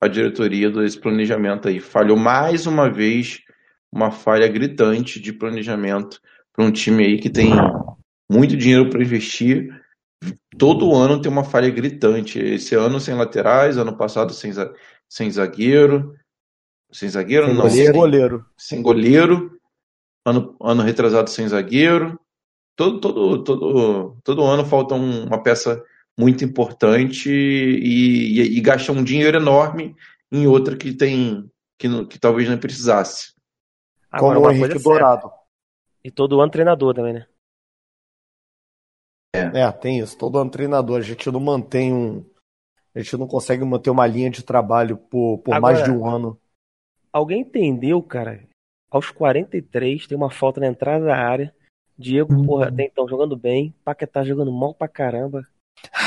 a 0.00 0.06
diretoria 0.06 0.70
desse 0.70 1.00
planejamento 1.00 1.68
aí. 1.68 1.80
Falhou 1.80 2.16
mais 2.16 2.66
uma 2.66 2.90
vez 2.90 3.42
uma 3.92 4.10
falha 4.10 4.46
gritante 4.48 5.20
de 5.20 5.32
planejamento 5.32 6.20
para 6.52 6.64
um 6.64 6.70
time 6.70 7.04
aí 7.04 7.18
que 7.18 7.30
tem 7.30 7.50
muito 8.30 8.56
dinheiro 8.56 8.90
para 8.90 9.02
investir. 9.02 9.68
Todo 10.58 10.94
ano 10.94 11.20
tem 11.20 11.30
uma 11.30 11.44
falha 11.44 11.70
gritante. 11.70 12.38
Esse 12.38 12.74
ano 12.74 13.00
sem 13.00 13.14
laterais, 13.14 13.78
ano 13.78 13.96
passado 13.96 14.32
sem, 14.32 14.52
sem 15.08 15.30
zagueiro. 15.30 16.14
Sem 16.92 17.08
zagueiro, 17.08 17.46
sem 17.46 17.54
não. 17.54 17.70
Sem 17.70 17.92
goleiro. 17.92 18.46
Sem 18.56 18.82
goleiro 18.82 19.58
ano, 20.28 20.56
ano 20.60 20.82
retrasado 20.82 21.30
sem 21.30 21.48
zagueiro. 21.48 22.18
Todo, 22.76 23.00
todo, 23.00 23.42
todo, 23.42 24.16
todo 24.22 24.44
ano 24.44 24.64
falta 24.64 24.94
um, 24.94 25.24
uma 25.24 25.42
peça 25.42 25.82
muito 26.18 26.44
importante 26.44 27.30
e, 27.30 28.40
e, 28.40 28.58
e, 28.58 28.60
gasta 28.60 28.92
um 28.92 29.02
dinheiro 29.02 29.36
enorme 29.38 29.96
em 30.30 30.46
outra 30.46 30.76
que 30.76 30.92
tem 30.92 31.50
que, 31.78 31.88
que 32.06 32.18
talvez 32.18 32.48
não 32.48 32.58
precisasse. 32.58 33.32
Agora, 34.10 34.36
Como 34.36 34.46
o 34.46 34.50
Henrique 34.50 34.76
é 34.76 34.80
Dourado. 34.80 35.30
E 36.02 36.10
todo 36.10 36.40
ano 36.40 36.50
treinador 36.50 36.94
também, 36.94 37.12
né? 37.12 37.26
É. 39.34 39.60
é, 39.60 39.72
tem 39.72 39.98
isso. 39.98 40.16
Todo 40.16 40.38
ano 40.38 40.50
treinador. 40.50 40.98
A 40.98 41.02
gente 41.02 41.30
não 41.30 41.40
mantém 41.40 41.92
um. 41.92 42.24
A 42.94 43.00
gente 43.00 43.16
não 43.16 43.26
consegue 43.28 43.64
manter 43.64 43.90
uma 43.90 44.06
linha 44.06 44.30
de 44.30 44.42
trabalho 44.42 44.96
por, 44.96 45.38
por 45.38 45.54
Agora, 45.54 45.74
mais 45.74 45.84
de 45.84 45.90
um 45.90 46.06
ano. 46.06 46.40
Alguém 47.12 47.42
entendeu, 47.42 48.02
cara, 48.02 48.42
aos 48.90 49.10
43, 49.10 50.06
tem 50.06 50.16
uma 50.16 50.30
falta 50.30 50.60
na 50.60 50.66
entrada 50.66 51.04
da 51.04 51.16
área. 51.16 51.54
Diego, 51.96 52.32
uhum. 52.32 52.46
porra, 52.46 52.68
até 52.68 52.84
então 52.84 53.08
jogando 53.08 53.36
bem. 53.36 53.74
Paquetá 53.84 54.24
jogando 54.24 54.52
mal 54.52 54.74
pra 54.74 54.88
caramba. 54.88 55.46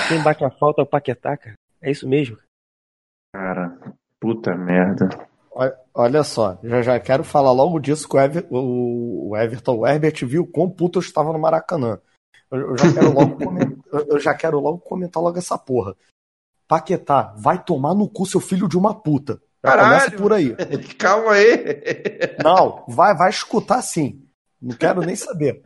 Quem 0.08 0.22
bate 0.24 0.44
a 0.44 0.50
falta 0.50 0.82
é 0.82 0.84
o 0.84 0.88
Paquetá, 0.88 1.38
cara. 1.38 1.56
É 1.82 1.92
isso 1.92 2.08
mesmo. 2.08 2.38
Cara, 3.34 3.78
puta 4.20 4.56
merda. 4.56 5.10
Olha 5.94 6.24
só, 6.24 6.58
já 6.64 6.82
já 6.82 7.00
quero 7.00 7.24
falar 7.24 7.52
logo 7.52 7.78
disso 7.80 8.08
que 8.08 8.16
o, 8.16 8.20
Ever, 8.20 8.48
o 8.50 9.36
Everton 9.36 9.80
o 9.80 9.88
Herbert 9.88 10.26
viu 10.26 10.48
quão 10.48 10.70
puto 10.70 11.00
eu 11.00 11.02
estava 11.02 11.34
no 11.34 11.40
Maracanã. 11.40 12.00
Eu, 12.50 12.78
já 12.78 12.94
quero 12.94 13.14
logo 13.14 13.36
comentar, 13.38 13.78
eu 14.08 14.20
já 14.20 14.34
quero 14.34 14.60
logo 14.60 14.80
comentar 14.80 15.22
logo 15.22 15.38
essa 15.38 15.58
porra. 15.58 15.96
Paquetá, 16.68 17.34
vai 17.38 17.62
tomar 17.62 17.94
no 17.94 18.10
cu 18.10 18.26
seu 18.26 18.40
filho 18.40 18.68
de 18.68 18.78
uma 18.78 18.94
puta. 18.94 19.42
Já 19.64 19.72
Caralho, 19.72 19.90
começa 19.90 20.18
por 20.18 20.34
aí. 20.34 20.56
Calma 20.98 21.34
aí. 21.34 21.66
Não, 22.42 22.86
vai, 22.88 23.16
vai 23.16 23.30
escutar 23.30 23.82
sim. 23.82 24.26
Não 24.62 24.76
quero 24.76 25.02
nem 25.02 25.16
saber. 25.16 25.64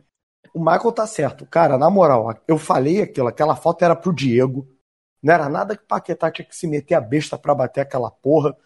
o 0.52 0.58
Michael 0.58 0.92
tá 0.92 1.06
certo. 1.06 1.46
Cara, 1.46 1.78
na 1.78 1.88
moral, 1.88 2.34
eu 2.48 2.58
falei 2.58 3.02
aquilo, 3.02 3.28
aquela 3.28 3.54
foto 3.54 3.84
era 3.84 3.94
pro 3.94 4.12
Diego. 4.12 4.68
Não 5.22 5.32
era 5.32 5.48
nada 5.48 5.76
que 5.76 5.84
o 5.84 5.86
Paquetá 5.86 6.30
tinha 6.30 6.46
que 6.46 6.56
se 6.56 6.66
meter 6.66 6.94
a 6.94 7.00
besta 7.00 7.38
para 7.38 7.54
bater 7.54 7.80
aquela 7.80 8.10
porra. 8.10 8.56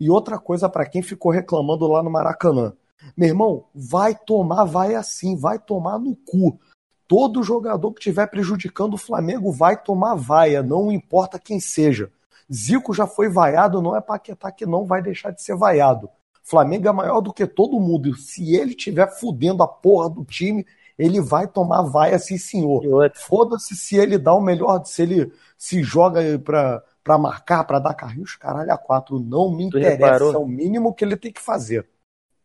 E 0.00 0.10
outra 0.10 0.38
coisa 0.38 0.68
para 0.68 0.86
quem 0.86 1.02
ficou 1.02 1.32
reclamando 1.32 1.86
lá 1.86 2.02
no 2.02 2.10
Maracanã. 2.10 2.72
Meu 3.16 3.28
irmão, 3.28 3.64
vai 3.74 4.14
tomar, 4.14 4.64
vai 4.64 4.94
assim, 4.94 5.36
vai 5.36 5.58
tomar 5.58 5.98
no 5.98 6.16
cu. 6.16 6.58
Todo 7.06 7.42
jogador 7.42 7.92
que 7.92 8.00
estiver 8.00 8.26
prejudicando 8.26 8.94
o 8.94 8.98
Flamengo 8.98 9.50
vai 9.50 9.80
tomar 9.80 10.14
vaia, 10.14 10.62
não 10.62 10.92
importa 10.92 11.38
quem 11.38 11.58
seja. 11.58 12.12
Zico 12.52 12.92
já 12.92 13.06
foi 13.06 13.28
vaiado, 13.28 13.80
não 13.80 13.96
é 13.96 14.00
Paquetá 14.00 14.50
que 14.52 14.66
não 14.66 14.84
vai 14.84 15.02
deixar 15.02 15.30
de 15.30 15.42
ser 15.42 15.56
vaiado. 15.56 16.08
Flamengo 16.42 16.88
é 16.88 16.92
maior 16.92 17.20
do 17.20 17.32
que 17.32 17.46
todo 17.46 17.80
mundo. 17.80 18.14
Se 18.16 18.54
ele 18.54 18.70
estiver 18.70 19.06
fudendo 19.18 19.62
a 19.62 19.68
porra 19.68 20.08
do 20.08 20.24
time, 20.24 20.66
ele 20.98 21.20
vai 21.20 21.46
tomar 21.46 21.82
vaia, 21.82 22.18
sim, 22.18 22.38
senhor. 22.38 22.82
Foda-se 23.14 23.76
se 23.76 23.96
ele 23.96 24.18
dá 24.18 24.34
o 24.34 24.40
melhor, 24.40 24.84
se 24.84 25.02
ele 25.02 25.32
se 25.56 25.82
joga 25.82 26.20
pra, 26.38 26.82
pra 27.08 27.16
marcar, 27.16 27.64
pra 27.64 27.78
dar 27.78 27.94
carrinhos, 27.94 28.36
caralho, 28.36 28.70
a 28.70 28.76
quatro. 28.76 29.18
Não 29.18 29.50
me 29.50 29.70
tu 29.70 29.78
interessa, 29.78 29.96
reparou? 29.96 30.34
é 30.34 30.36
o 30.36 30.46
mínimo 30.46 30.94
que 30.94 31.02
ele 31.02 31.16
tem 31.16 31.32
que 31.32 31.40
fazer. 31.40 31.88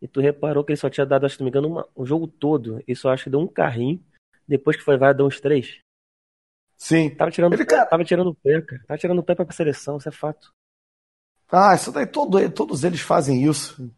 E 0.01 0.07
tu 0.07 0.21
reparou 0.21 0.63
que 0.63 0.71
ele 0.71 0.79
só 0.79 0.89
tinha 0.89 1.05
dado, 1.05 1.25
acho 1.25 1.35
que 1.35 1.43
não 1.43 1.45
me 1.45 1.49
engano, 1.49 1.67
uma, 1.67 1.87
o 1.93 2.05
jogo 2.05 2.27
todo. 2.27 2.81
Ele 2.87 2.95
só 2.95 3.11
acho 3.11 3.25
que 3.25 3.29
deu 3.29 3.41
um 3.41 3.47
carrinho. 3.47 4.01
Depois 4.47 4.77
que 4.77 4.83
foi 4.83 4.97
vai, 4.97 5.13
deu 5.13 5.25
uns 5.25 5.41
três. 5.41 5.81
Sim. 6.77 7.09
Tava 7.09 7.29
tirando, 7.29 7.53
ele, 7.55 7.65
cara... 7.65 7.85
tava 7.85 8.05
tirando 8.05 8.27
o 8.27 8.35
pé, 8.35 8.61
cara. 8.61 8.81
Tava 8.87 8.97
tirando 8.97 9.19
o 9.19 9.23
pé 9.23 9.35
pra 9.35 9.51
seleção, 9.51 9.97
isso 9.97 10.07
é 10.07 10.11
fato. 10.13 10.53
Ah, 11.51 11.75
isso 11.75 11.91
daí, 11.91 12.07
todo, 12.07 12.49
todos 12.51 12.85
eles 12.85 13.01
fazem 13.01 13.43
isso. 13.43 13.93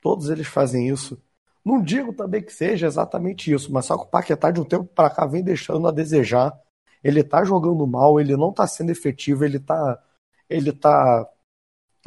Todos 0.00 0.30
eles 0.30 0.46
fazem 0.46 0.88
isso. 0.88 1.22
Não 1.62 1.82
digo 1.82 2.14
também 2.14 2.42
que 2.42 2.52
seja 2.52 2.86
exatamente 2.86 3.52
isso, 3.52 3.70
mas 3.70 3.84
só 3.84 3.98
que 3.98 4.04
o 4.04 4.08
Paquetá 4.08 4.50
de 4.50 4.60
um 4.60 4.64
tempo 4.64 4.86
para 4.86 5.10
cá 5.10 5.26
vem 5.26 5.44
deixando 5.44 5.86
a 5.86 5.92
desejar. 5.92 6.58
Ele 7.04 7.22
tá 7.22 7.44
jogando 7.44 7.86
mal, 7.86 8.18
ele 8.18 8.34
não 8.36 8.50
tá 8.50 8.66
sendo 8.66 8.90
efetivo, 8.90 9.44
ele 9.44 9.60
tá, 9.60 10.02
ele 10.48 10.72
tá 10.72 11.28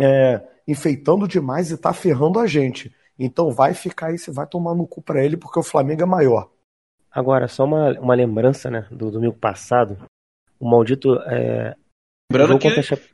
é, 0.01 0.43
enfeitando 0.67 1.27
demais 1.27 1.69
e 1.69 1.77
tá 1.77 1.93
ferrando 1.93 2.39
a 2.39 2.47
gente. 2.47 2.91
Então 3.17 3.51
vai 3.51 3.75
ficar 3.75 4.07
aí, 4.07 4.17
você 4.17 4.31
vai 4.31 4.47
tomar 4.47 4.73
no 4.73 4.87
cu 4.87 5.01
pra 5.01 5.23
ele, 5.23 5.37
porque 5.37 5.59
o 5.59 5.63
Flamengo 5.63 6.01
é 6.01 6.05
maior. 6.05 6.49
Agora, 7.11 7.47
só 7.47 7.65
uma, 7.65 7.91
uma 7.99 8.15
lembrança 8.15 8.69
né, 8.69 8.87
do 8.91 9.09
domingo 9.11 9.35
passado. 9.35 9.97
O 10.59 10.69
maldito. 10.69 11.15
É, 11.27 11.75
Lembrando 12.31 12.59
que 12.59 12.69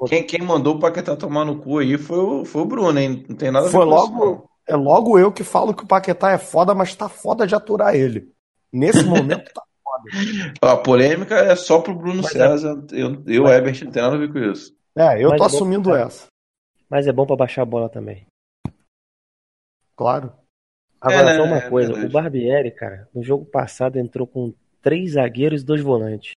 quem, 0.08 0.26
quem 0.26 0.42
mandou 0.42 0.76
o 0.76 0.80
Paquetá 0.80 1.16
tomar 1.16 1.46
no 1.46 1.60
cu 1.60 1.78
aí 1.78 1.98
foi 1.98 2.18
o, 2.18 2.46
foi 2.46 2.62
o 2.64 2.66
Bruno, 2.66 2.98
hein? 2.98 3.24
Não 3.30 3.36
tem 3.36 3.52
nada 3.52 3.68
a 3.68 3.70
ver 3.70 3.76
foi 3.78 3.86
com 3.86 3.92
logo, 3.92 4.34
isso. 4.34 4.50
É 4.68 4.76
logo 4.76 5.20
eu 5.20 5.32
que 5.32 5.44
falo 5.44 5.74
que 5.74 5.84
o 5.84 5.88
Paquetá 5.88 6.32
é 6.32 6.38
foda, 6.38 6.74
mas 6.74 6.96
tá 6.96 7.08
foda 7.08 7.46
de 7.46 7.54
aturar 7.54 7.96
ele. 7.96 8.32
Nesse 8.72 9.04
momento 9.06 9.54
tá. 9.54 9.62
A 10.62 10.78
polêmica 10.78 11.36
é 11.36 11.56
só 11.56 11.80
pro 11.80 11.96
Bruno 11.96 12.22
mas 12.22 12.36
é- 12.36 12.40
César. 12.40 12.86
É... 12.92 13.02
Eu, 13.02 13.24
eu 13.26 13.44
mas... 13.44 13.52
Herbert, 13.54 13.84
não 13.84 13.92
tem 13.92 14.02
nada 14.02 14.16
a 14.16 14.20
ver 14.20 14.32
com 14.32 14.40
isso. 14.40 14.76
É, 14.96 15.24
eu 15.24 15.30
mas 15.30 15.38
tô 15.38 15.44
é 15.44 15.48
assumindo 15.48 15.90
pra... 15.90 16.02
essa. 16.02 16.28
Mas 16.90 17.08
é 17.08 17.12
bom 17.12 17.26
pra 17.26 17.36
baixar 17.36 17.64
a 17.64 17.66
bola 17.66 17.90
também. 17.90 18.26
Claro. 19.96 20.34
Agora, 21.02 21.32
é, 21.32 21.38
só 21.38 21.44
uma 21.44 21.58
é 21.58 21.70
coisa. 21.70 22.06
o 22.06 22.10
Barbieri, 22.10 22.72
cara, 22.72 23.10
no 23.14 23.22
jogo 23.24 23.46
passado 23.46 23.98
entrou 23.98 24.26
com 24.26 24.54
três 24.82 25.14
zagueiros 25.14 25.62
e 25.62 25.66
dois 25.66 25.82
volantes. 25.82 26.34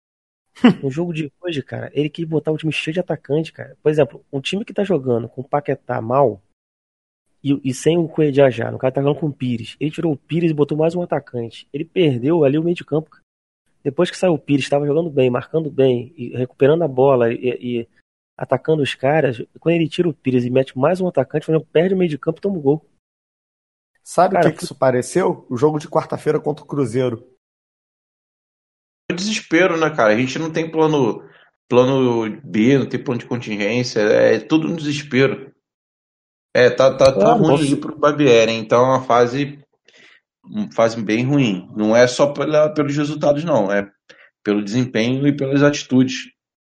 no 0.82 0.90
jogo 0.90 1.12
de 1.12 1.30
hoje, 1.40 1.62
cara, 1.62 1.90
ele 1.92 2.08
quis 2.08 2.24
botar 2.24 2.50
o 2.50 2.56
time 2.56 2.72
cheio 2.72 2.94
de 2.94 3.00
atacante, 3.00 3.52
cara. 3.52 3.76
Por 3.82 3.90
exemplo, 3.90 4.24
um 4.32 4.40
time 4.40 4.64
que 4.64 4.72
tá 4.72 4.82
jogando 4.82 5.28
com 5.28 5.42
o 5.42 5.48
Paquetá 5.48 6.00
mal, 6.00 6.42
e, 7.44 7.70
e 7.70 7.74
sem 7.74 7.96
o 7.98 8.08
Cuejajá, 8.08 8.70
no 8.70 8.78
cara 8.78 8.94
tá 8.94 9.00
jogando 9.00 9.20
com 9.20 9.26
o 9.26 9.32
Pires. 9.32 9.76
Ele 9.78 9.90
tirou 9.90 10.12
o 10.12 10.16
Pires 10.16 10.50
e 10.50 10.54
botou 10.54 10.76
mais 10.76 10.94
um 10.94 11.02
atacante. 11.02 11.68
Ele 11.72 11.84
perdeu 11.84 12.42
ali 12.42 12.58
o 12.58 12.62
meio 12.62 12.74
de 12.74 12.84
campo. 12.84 13.10
Depois 13.86 14.10
que 14.10 14.16
saiu 14.16 14.32
o 14.32 14.38
Pires, 14.38 14.64
estava 14.64 14.84
jogando 14.84 15.08
bem, 15.08 15.30
marcando 15.30 15.70
bem, 15.70 16.12
e 16.16 16.36
recuperando 16.36 16.82
a 16.82 16.88
bola 16.88 17.32
e, 17.32 17.36
e, 17.38 17.88
atacando 18.36 18.82
os 18.82 18.96
caras. 18.96 19.40
Quando 19.60 19.76
ele 19.76 19.88
tira 19.88 20.08
o 20.08 20.12
Pires 20.12 20.44
e 20.44 20.50
mete 20.50 20.76
mais 20.76 21.00
um 21.00 21.06
atacante, 21.06 21.48
o 21.48 21.64
perde 21.64 21.94
o 21.94 21.96
meio 21.96 22.10
de 22.10 22.18
campo 22.18 22.40
e 22.40 22.42
toma 22.42 22.58
um 22.58 22.60
gol. 22.60 22.84
Sabe 24.02 24.36
o 24.36 24.40
que, 24.40 24.50
que 24.50 24.64
isso 24.64 24.74
pareceu? 24.74 25.46
O 25.48 25.56
jogo 25.56 25.78
de 25.78 25.86
quarta-feira 25.86 26.40
contra 26.40 26.64
o 26.64 26.66
Cruzeiro. 26.66 27.32
É 29.08 29.14
desespero, 29.14 29.78
né, 29.78 29.88
cara? 29.94 30.12
A 30.12 30.16
gente 30.16 30.36
não 30.36 30.52
tem 30.52 30.68
plano, 30.68 31.22
plano 31.68 32.40
B, 32.42 32.78
não 32.78 32.88
tem 32.88 33.00
plano 33.00 33.20
de 33.20 33.26
contingência, 33.26 34.00
é 34.00 34.40
tudo 34.40 34.66
no 34.66 34.74
desespero. 34.74 35.54
É, 36.52 36.70
tá, 36.70 36.92
tá, 36.96 37.12
tá 37.12 37.34
ruim 37.34 37.54
aí 37.54 37.76
pro 37.76 37.96
Barbieri, 37.96 38.50
então 38.50 38.80
é 38.80 38.88
uma 38.96 39.04
fase, 39.04 39.64
fase 40.74 41.02
bem 41.02 41.24
ruim. 41.24 41.68
Não 41.76 41.94
é 41.94 42.06
só 42.06 42.32
pela, 42.32 42.68
pelos 42.72 42.96
resultados, 42.96 43.44
não. 43.44 43.70
É 43.70 43.88
pelo 44.42 44.62
desempenho 44.62 45.26
e 45.26 45.36
pelas 45.36 45.62
atitudes 45.62 46.30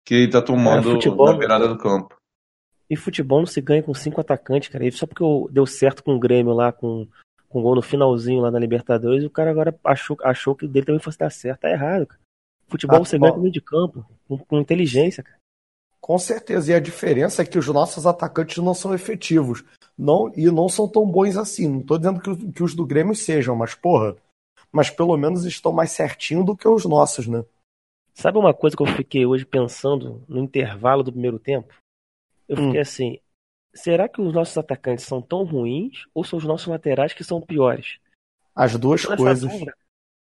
que 0.03 0.15
ele 0.15 0.31
tá 0.31 0.41
tomando 0.41 0.89
é, 0.89 0.95
futebol, 0.95 1.33
na 1.33 1.39
beirada 1.39 1.69
do 1.69 1.77
campo. 1.77 2.17
E 2.89 2.97
futebol 2.97 3.41
não 3.41 3.47
se 3.47 3.61
ganha 3.61 3.83
com 3.83 3.93
cinco 3.93 4.23
atacantes, 4.23 4.71
cara. 4.71 4.87
E 4.87 4.91
só 4.91 5.07
porque 5.07 5.23
deu 5.53 5.67
certo 5.67 6.03
com 6.03 6.15
o 6.15 6.19
Grêmio 6.19 6.55
lá, 6.55 6.73
com, 6.73 7.07
com 7.47 7.59
o 7.61 7.63
gol 7.63 7.75
no 7.75 7.83
finalzinho 7.83 8.41
lá 8.41 8.51
na 8.51 8.59
Libertadores, 8.59 9.23
o 9.23 9.29
cara 9.29 9.51
agora 9.51 9.79
achou, 9.85 10.17
achou 10.23 10.55
que 10.55 10.65
o 10.65 10.69
dele 10.69 10.87
também 10.87 11.01
fosse 11.01 11.19
dar 11.19 11.29
certo. 11.29 11.61
Tá 11.61 11.71
errado, 11.71 12.07
cara. 12.07 12.21
Futebol 12.69 12.97
ah, 12.97 13.05
você 13.05 13.19
bom. 13.19 13.27
ganha 13.27 13.35
com 13.35 13.41
meio 13.41 13.53
de 13.53 13.61
campo, 13.61 14.07
com, 14.27 14.39
com 14.39 14.59
inteligência, 14.59 15.23
cara. 15.23 15.37
Com 16.01 16.19
certeza. 16.19 16.73
E 16.73 16.75
a 16.75 16.81
diferença 16.81 17.43
é 17.43 17.45
que 17.45 17.59
os 17.59 17.67
nossos 17.69 18.07
atacantes 18.07 18.59
não 18.59 18.75
são 18.75 18.95
efetivos. 18.95 19.65
Não, 19.97 20.33
e 20.37 20.51
não 20.51 20.69
são 20.69 20.89
tão 20.89 21.07
bons 21.07 21.37
assim. 21.37 21.69
Não 21.69 21.81
estou 21.81 21.99
dizendo 21.99 22.21
que, 22.21 22.53
que, 22.53 22.63
os 22.63 22.75
do 22.75 22.87
Grêmio 22.87 23.15
sejam, 23.15 23.57
mas, 23.57 23.75
porra. 23.75 24.17
Mas 24.71 24.91
pelo 24.91 25.17
menos 25.17 25.45
estão 25.45 25.73
mais 25.73 25.91
certinho 25.91 26.45
do 26.45 26.57
que 26.57 26.69
os 26.69 26.85
nossos, 26.85 27.27
né? 27.27 27.45
Sabe 28.15 28.39
uma 28.39 28.55
coisa 28.55 28.77
que 28.77 28.83
eu 28.83 28.87
fiquei 28.87 29.27
hoje 29.27 29.45
pensando 29.45 30.23
no 30.29 30.41
intervalo 30.41 31.03
do 31.03 31.13
primeiro 31.13 31.39
tempo? 31.39 31.75
Eu 32.49 32.57
fiquei 32.57 32.79
hum. 32.79 32.83
assim: 32.83 33.19
será 33.75 34.09
que 34.09 34.21
os 34.21 34.33
nossos 34.33 34.57
atacantes 34.59 35.05
são 35.05 35.23
tão 35.23 35.45
ruins 35.45 36.07
ou 36.15 36.25
são 36.25 36.39
os 36.39 36.45
nossos 36.45 36.67
laterais 36.67 37.13
que 37.13 37.25
são 37.25 37.41
piores? 37.41 37.99
As 38.55 38.77
duas 38.77 39.05
coisas. 39.05 39.51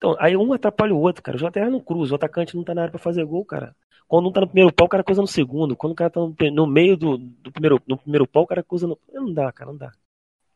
Então, 0.01 0.15
aí 0.19 0.35
um 0.35 0.51
atrapalha 0.51 0.95
o 0.95 0.99
outro, 0.99 1.21
cara. 1.21 1.35
Os 1.37 1.43
laterais 1.43 1.71
não 1.71 1.79
cruzam, 1.79 2.13
o 2.13 2.15
atacante 2.15 2.55
não 2.55 2.63
tá 2.63 2.73
na 2.73 2.81
área 2.81 2.91
pra 2.91 2.99
fazer 2.99 3.23
gol, 3.23 3.45
cara. 3.45 3.75
Quando 4.07 4.27
um 4.27 4.31
tá 4.31 4.41
no 4.41 4.47
primeiro 4.47 4.73
pau, 4.73 4.87
o 4.87 4.89
cara 4.89 5.03
coisa 5.03 5.21
no 5.21 5.27
segundo. 5.27 5.75
Quando 5.75 5.93
o 5.93 5.95
cara 5.95 6.09
tá 6.09 6.19
no, 6.19 6.35
no 6.51 6.65
meio 6.65 6.97
do, 6.97 7.19
do, 7.19 7.51
primeiro, 7.51 7.79
no 7.87 7.95
primeiro 7.99 8.27
pau, 8.27 8.41
o 8.41 8.47
cara 8.47 8.63
coisa 8.63 8.87
no. 8.87 8.97
Não 9.13 9.31
dá, 9.31 9.51
cara, 9.51 9.69
não 9.69 9.77
dá. 9.77 9.91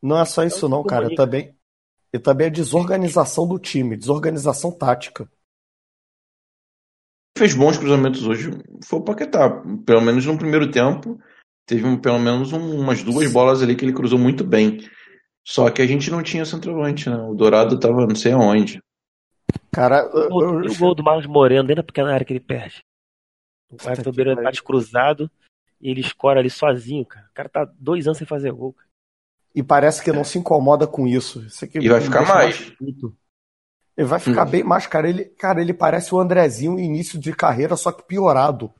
Não 0.02 0.20
é 0.20 0.26
só 0.26 0.44
então, 0.44 0.58
isso, 0.58 0.68
não, 0.68 0.84
cara. 0.84 1.14
É 1.14 1.16
também, 1.16 1.56
e 2.12 2.18
também 2.18 2.48
a 2.48 2.50
desorganização 2.50 3.48
do 3.48 3.60
time, 3.60 3.96
desorganização 3.96 4.72
tática. 4.72 5.30
Fez 7.38 7.54
bons 7.54 7.78
cruzamentos 7.78 8.26
hoje 8.26 8.50
foi 8.84 8.98
o 8.98 9.04
Paquetá. 9.04 9.62
Pelo 9.86 10.02
menos 10.02 10.26
no 10.26 10.38
primeiro 10.40 10.72
tempo, 10.72 11.20
teve 11.68 11.86
um, 11.86 11.98
pelo 11.98 12.18
menos 12.18 12.52
um, 12.52 12.80
umas 12.80 13.04
duas 13.04 13.32
bolas 13.32 13.62
ali 13.62 13.76
que 13.76 13.86
ele 13.86 13.94
cruzou 13.94 14.18
muito 14.18 14.44
bem. 14.44 14.80
Só 15.46 15.70
que 15.70 15.84
a 15.84 15.86
gente 15.86 16.10
não 16.10 16.24
tinha 16.24 16.46
centroavante, 16.46 17.12
né? 17.12 17.16
O 17.18 17.36
Dourado 17.36 17.80
tava 17.80 18.08
não 18.08 18.16
sei 18.16 18.32
aonde. 18.32 18.82
Cara, 19.72 20.10
eu, 20.14 20.30
eu... 20.30 20.72
o 20.72 20.78
gol 20.78 20.96
do 20.96 21.04
Marcos 21.04 21.26
Moreno 21.26 21.68
dentro 21.68 21.84
da 21.84 21.88
pequena 21.88 22.14
área 22.14 22.26
que 22.26 22.34
ele 22.34 22.40
perde. 22.40 22.84
O 23.70 23.76
Everton 23.76 24.10
Ribeiro 24.10 24.36
bate 24.42 24.64
cruzado 24.64 25.30
e 25.82 25.90
ele 25.90 26.02
escora 26.02 26.40
ali 26.40 26.50
sozinho, 26.50 27.06
cara. 27.06 27.28
O 27.30 27.34
cara 27.34 27.50
tá 27.50 27.72
dois 27.78 28.08
anos 28.08 28.18
sem 28.18 28.28
fazer 28.28 28.52
gol. 28.52 28.74
Cara. 28.74 28.88
E 29.54 29.64
parece 29.64 30.04
que 30.04 30.12
não 30.12 30.24
se 30.24 30.38
incomoda 30.38 30.86
com 30.86 31.08
isso. 31.08 31.46
isso 31.46 31.66
e 31.66 31.90
vai 31.90 32.02
ficar 32.02 32.28
mais. 32.28 32.76
mais 32.80 33.14
ele 33.98 34.08
vai 34.08 34.20
ficar 34.20 34.46
hum. 34.46 34.50
bem 34.50 34.64
mais, 34.64 34.86
cara. 34.86 35.10
Ele, 35.10 35.26
cara, 35.26 35.62
ele 35.62 35.74
parece 35.74 36.14
o 36.14 36.20
Andrezinho 36.20 36.78
início 36.78 37.18
de 37.18 37.34
carreira, 37.34 37.78
só 37.78 37.92
que 37.92 38.04
piorado. 38.04 38.74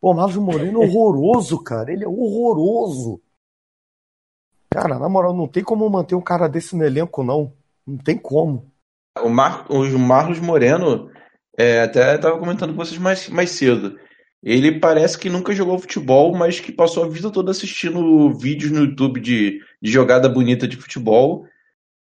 Pô, 0.00 0.14
Marcos 0.14 0.36
Moreno 0.36 0.82
é 0.82 0.86
horroroso, 0.86 1.62
cara. 1.62 1.92
Ele 1.92 2.04
é 2.04 2.08
horroroso. 2.08 3.20
Cara, 4.70 4.98
na 4.98 5.08
moral, 5.08 5.34
não 5.34 5.48
tem 5.48 5.64
como 5.64 5.88
manter 5.90 6.14
um 6.14 6.22
cara 6.22 6.48
desse 6.48 6.76
no 6.76 6.84
elenco, 6.84 7.24
não. 7.24 7.52
Não 7.84 7.98
tem 7.98 8.16
como. 8.16 8.69
O, 9.22 9.28
Mar... 9.28 9.66
o 9.68 9.98
Marlos 9.98 10.40
Moreno, 10.40 11.10
é, 11.58 11.82
até 11.82 12.14
estava 12.14 12.38
comentando 12.38 12.70
com 12.70 12.84
vocês 12.84 12.98
mais, 12.98 13.28
mais 13.28 13.50
cedo. 13.50 13.96
Ele 14.42 14.80
parece 14.80 15.18
que 15.18 15.28
nunca 15.28 15.54
jogou 15.54 15.78
futebol, 15.78 16.34
mas 16.34 16.58
que 16.60 16.72
passou 16.72 17.04
a 17.04 17.08
vida 17.08 17.30
toda 17.30 17.50
assistindo 17.50 18.32
vídeos 18.38 18.72
no 18.72 18.84
YouTube 18.84 19.20
de, 19.20 19.60
de 19.82 19.90
jogada 19.90 20.28
bonita 20.28 20.66
de 20.66 20.76
futebol. 20.76 21.46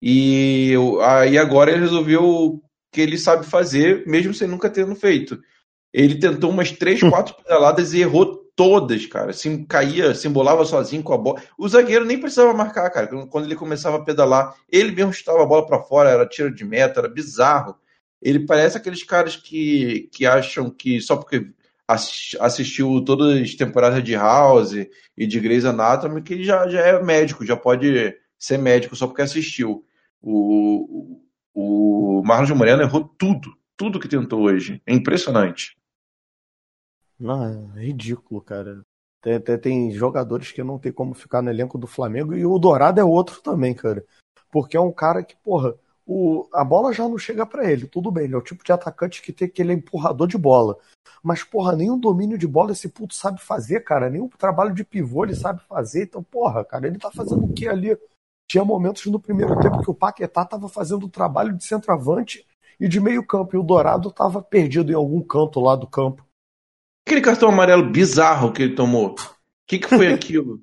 E 0.00 0.75
aí 1.02 1.37
agora 1.37 1.72
ele 1.72 1.80
resolveu 1.80 2.62
que 2.92 3.00
ele 3.00 3.18
sabe 3.18 3.44
fazer, 3.44 4.06
mesmo 4.06 4.32
sem 4.32 4.46
nunca 4.46 4.70
tendo 4.70 4.94
feito. 4.94 5.40
Ele 5.92 6.18
tentou 6.18 6.50
umas 6.50 6.70
três, 6.70 7.02
hum. 7.02 7.10
quatro 7.10 7.34
pedaladas 7.34 7.92
e 7.92 8.00
errou 8.00 8.48
todas, 8.58 9.06
cara. 9.06 9.30
Assim, 9.30 9.64
caía, 9.64 10.12
se 10.16 10.26
embolava 10.26 10.64
sozinho 10.64 11.00
com 11.00 11.12
a 11.14 11.16
bola. 11.16 11.40
O 11.56 11.68
zagueiro 11.68 12.04
nem 12.04 12.18
precisava 12.18 12.52
marcar, 12.52 12.90
cara. 12.90 13.06
Quando 13.28 13.44
ele 13.44 13.54
começava 13.54 13.98
a 13.98 14.04
pedalar, 14.04 14.52
ele 14.68 14.90
mesmo 14.90 15.12
chutava 15.12 15.40
a 15.40 15.46
bola 15.46 15.64
para 15.64 15.80
fora, 15.80 16.10
era 16.10 16.26
tiro 16.26 16.52
de 16.52 16.64
meta, 16.64 16.98
era 16.98 17.08
bizarro. 17.08 17.76
Ele 18.20 18.40
parece 18.40 18.76
aqueles 18.76 19.04
caras 19.04 19.36
que, 19.36 20.08
que 20.12 20.26
acham 20.26 20.70
que 20.70 21.00
só 21.00 21.16
porque 21.16 21.52
assistiu 21.86 23.00
todas 23.04 23.40
as 23.40 23.54
temporadas 23.54 24.02
de 24.02 24.14
House 24.16 24.72
e 25.16 25.26
de 25.26 25.40
Grey's 25.40 25.64
Anatomy 25.64 26.20
que 26.20 26.42
já, 26.42 26.68
já 26.68 26.80
é 26.80 27.02
médico, 27.02 27.46
já 27.46 27.56
pode 27.56 28.14
ser 28.36 28.58
médico 28.58 28.96
só 28.96 29.06
porque 29.06 29.22
assistiu. 29.22 29.84
O, 30.20 31.20
o 31.54 32.22
Marlon 32.24 32.56
Moreno 32.56 32.82
errou 32.82 33.04
tudo, 33.16 33.52
tudo 33.76 34.00
que 34.00 34.08
tentou 34.08 34.42
hoje. 34.42 34.82
É 34.84 34.92
impressionante. 34.92 35.77
Não, 37.18 37.76
é 37.76 37.84
ridículo, 37.84 38.40
cara. 38.40 38.82
Tem, 39.20 39.40
tem, 39.40 39.58
tem, 39.58 39.90
jogadores 39.90 40.52
que 40.52 40.62
não 40.62 40.78
tem 40.78 40.92
como 40.92 41.14
ficar 41.14 41.42
no 41.42 41.50
elenco 41.50 41.76
do 41.76 41.87
Flamengo 41.87 42.34
e 42.34 42.46
o 42.46 42.58
Dourado 42.58 43.00
é 43.00 43.04
outro 43.04 43.40
também, 43.42 43.75
cara. 43.75 44.04
Porque 44.50 44.76
é 44.76 44.80
um 44.80 44.92
cara 44.92 45.22
que, 45.22 45.37
porra, 45.37 45.75
o, 46.06 46.48
a 46.54 46.64
bola 46.64 46.92
já 46.92 47.08
não 47.08 47.18
chega 47.18 47.44
para 47.44 47.70
ele, 47.70 47.87
tudo 47.87 48.10
bem, 48.10 48.25
ele 48.25 48.34
é 48.34 48.38
o 48.38 48.42
tipo 48.42 48.64
de 48.64 48.72
atacante 48.72 49.20
que 49.20 49.32
tem 49.32 49.48
aquele 49.48 49.72
empurrador 49.72 50.26
de 50.26 50.38
bola. 50.38 50.78
Mas, 51.22 51.42
porra, 51.42 51.75
nenhum 51.75 51.98
domínio 51.98 52.38
de 52.38 52.46
bola 52.46 52.72
esse 52.72 52.88
puto 52.88 53.14
sabe 53.14 53.40
fazer, 53.40 53.80
cara. 53.80 54.08
Nenhum 54.08 54.28
trabalho 54.28 54.72
de 54.72 54.84
pivô 54.84 55.25
ele 55.25 55.34
sabe 55.34 55.60
fazer. 55.68 56.04
Então, 56.04 56.22
porra, 56.22 56.64
cara, 56.64 56.87
ele 56.87 56.98
tá 56.98 57.10
fazendo 57.10 57.44
o 57.44 57.52
que 57.52 57.68
ali? 57.68 57.98
Tinha 58.48 58.64
momentos 58.64 59.04
no 59.06 59.20
primeiro 59.20 59.58
tempo 59.60 59.82
que 59.82 59.90
o 59.90 59.94
Paquetá 59.94 60.44
tava 60.44 60.68
fazendo 60.68 61.04
o 61.04 61.10
trabalho 61.10 61.52
de 61.52 61.64
centroavante 61.64 62.46
e 62.80 62.88
de 62.88 63.00
meio 63.00 63.26
campo, 63.26 63.56
e 63.56 63.58
o 63.58 63.62
Dourado 63.62 64.10
tava 64.12 64.40
perdido 64.40 64.92
em 64.92 64.94
algum 64.94 65.20
canto 65.20 65.60
lá 65.60 65.75
do 65.75 65.87
campo. 65.87 66.25
Aquele 67.08 67.22
cartão 67.22 67.48
amarelo 67.48 67.88
bizarro 67.88 68.52
que 68.52 68.64
ele 68.64 68.74
tomou. 68.74 69.12
O 69.12 69.16
que, 69.66 69.78
que 69.78 69.88
foi 69.88 70.12
aquilo? 70.12 70.60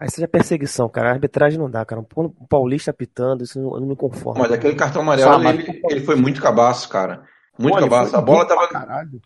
Aí 0.00 0.10
seja 0.10 0.26
perseguição, 0.26 0.88
cara. 0.88 1.10
A 1.10 1.12
arbitragem 1.12 1.60
não 1.60 1.70
dá, 1.70 1.84
cara. 1.84 2.04
Um 2.16 2.28
paulista 2.48 2.92
pitando, 2.92 3.44
isso 3.44 3.60
eu 3.60 3.78
não 3.78 3.86
me 3.86 3.94
conformo. 3.94 4.42
Mas 4.42 4.50
aquele 4.50 4.74
cartão 4.74 5.02
amarelo, 5.02 5.48
ele, 5.48 5.80
ele, 5.88 6.00
foi 6.00 6.16
muito 6.16 6.42
cabaço, 6.42 6.88
cara. 6.88 7.22
Muito 7.56 7.74
Pô, 7.74 7.80
cabaço. 7.82 8.16
A 8.16 8.20
bola, 8.20 8.44
tava, 8.44 8.68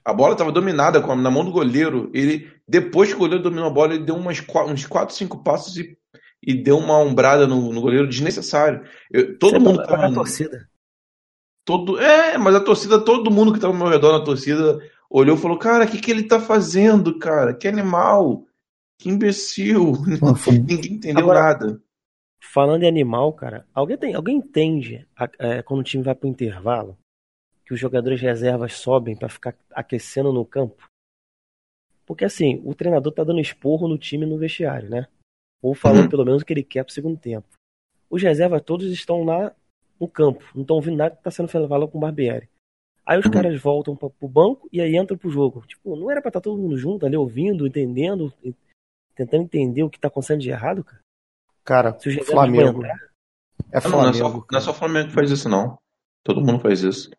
a 0.05 0.13
bola 0.13 0.37
tava 0.37 0.53
dominada 0.53 1.01
na 1.01 1.31
mão 1.31 1.47
do 1.47 1.51
goleiro. 1.51 2.11
Ele, 2.13 2.53
depois 2.69 3.09
que 3.09 3.15
o 3.15 3.21
goleiro 3.21 3.43
dominou 3.43 3.69
a 3.69 3.73
bola, 3.73 3.95
ele 3.95 4.05
deu 4.05 4.17
umas, 4.17 4.45
uns 4.69 4.85
4, 4.85 5.15
5 5.15 5.43
passos 5.43 5.79
e, 5.79 5.97
e 6.43 6.53
deu 6.53 6.77
uma 6.77 6.99
ombrada 6.99 7.47
no, 7.47 7.73
no 7.73 7.81
goleiro 7.81 8.07
desnecessário. 8.07 8.83
Eu, 9.11 9.39
todo 9.39 9.53
Você 9.53 9.59
mundo 9.61 9.83
tava. 9.83 10.09
Na 10.09 10.13
torcida. 10.15 10.69
Todo, 11.65 11.99
é, 11.99 12.37
mas 12.37 12.55
a 12.55 12.61
torcida, 12.61 13.01
todo 13.01 13.31
mundo 13.31 13.51
que 13.51 13.59
tava 13.59 13.73
ao 13.73 13.79
meu 13.79 13.89
redor 13.89 14.13
na 14.13 14.25
torcida 14.25 14.79
olhou 15.15 15.37
e 15.37 15.41
falou: 15.41 15.57
Cara, 15.57 15.85
o 15.85 15.89
que, 15.89 16.01
que 16.01 16.11
ele 16.11 16.25
tá 16.25 16.41
fazendo, 16.41 17.19
cara? 17.19 17.55
Que 17.55 17.69
animal! 17.69 18.47
Que 18.99 19.09
imbecil! 19.09 19.93
Ninguém 20.67 20.95
entendeu 20.95 21.23
Agora, 21.23 21.43
nada. 21.43 21.83
Falando 22.53 22.83
em 22.83 22.89
animal, 22.89 23.33
cara, 23.33 23.67
alguém, 23.73 23.97
tem, 23.97 24.15
alguém 24.15 24.37
entende 24.37 25.07
é, 25.39 25.63
quando 25.63 25.81
o 25.81 25.85
time 25.85 26.03
vai 26.03 26.15
pro 26.15 26.29
intervalo 26.29 26.99
que 27.65 27.73
os 27.73 27.81
jogadores 27.81 28.21
reservas 28.21 28.75
sobem 28.75 29.17
para 29.17 29.29
ficar 29.29 29.57
aquecendo 29.73 30.33
no 30.33 30.45
campo? 30.45 30.87
Porque 32.05 32.25
assim, 32.25 32.61
o 32.65 32.75
treinador 32.75 33.13
tá 33.13 33.25
dando 33.25 33.41
esporro 33.41 33.89
no 33.89 33.97
time 33.97 34.27
no 34.27 34.37
vestiário, 34.37 34.91
né? 34.91 35.09
Ou 35.63 35.75
falando 35.75 36.03
uhum. 36.03 36.11
pelo 36.11 36.25
menos 36.27 36.43
o 36.43 36.45
que 36.45 36.53
ele 36.53 36.63
quer 36.63 36.85
pro 36.85 36.93
segundo 36.93 37.19
tempo. 37.19 37.49
Os 38.11 38.23
reservas 38.23 38.61
todos 38.63 38.93
estão 38.93 39.25
lá 39.25 39.55
no 39.99 40.07
campo, 40.07 40.45
não 40.55 40.63
estão 40.63 40.77
ouvindo 40.77 40.99
nada 40.99 41.17
que 41.17 41.23
tá 41.23 41.31
sendo 41.31 41.49
falado 41.49 41.89
com 41.89 41.97
o 41.97 42.01
Barbieri. 42.01 42.49
Aí 43.07 43.19
os 43.19 43.27
uhum. 43.27 43.33
caras 43.33 43.61
voltam 43.61 43.95
pra, 43.95 44.09
pro 44.09 44.29
banco 44.29 44.69
e 44.73 44.81
aí 44.81 44.97
entram 44.97 45.19
pro 45.19 45.31
jogo. 45.31 45.65
Tipo, 45.67 45.97
não 45.97 46.11
era 46.11 46.23
pra 46.23 46.31
estar 46.31 46.41
tá 46.41 46.45
todo 46.45 46.61
mundo 46.61 46.77
junto 46.77 47.05
ali, 47.05 47.17
ouvindo, 47.17 47.67
entendendo, 47.67 48.33
tentando 49.15 49.43
entender 49.43 49.83
o 49.83 49.91
que 49.91 50.01
tá 50.01 50.09
acontecendo 50.09 50.41
de 50.41 50.51
errado, 50.51 50.83
cara? 50.83 51.01
Cara, 51.65 51.99
Se 51.99 52.09
o 52.09 52.25
Flamengo. 52.25 52.85
É 53.73 53.81
Flamengo. 53.81 53.97
Não, 53.97 54.03
não, 54.03 54.09
é 54.09 54.13
só, 54.13 54.29
não 54.51 54.59
é 54.59 54.61
só 54.61 54.71
o 54.71 54.75
Flamengo 54.75 55.09
que 55.09 55.15
faz 55.15 55.31
isso, 55.31 55.49
não. 55.49 55.79
Todo 56.23 56.41
mundo 56.41 56.61
faz 56.61 56.83
isso. 56.83 57.11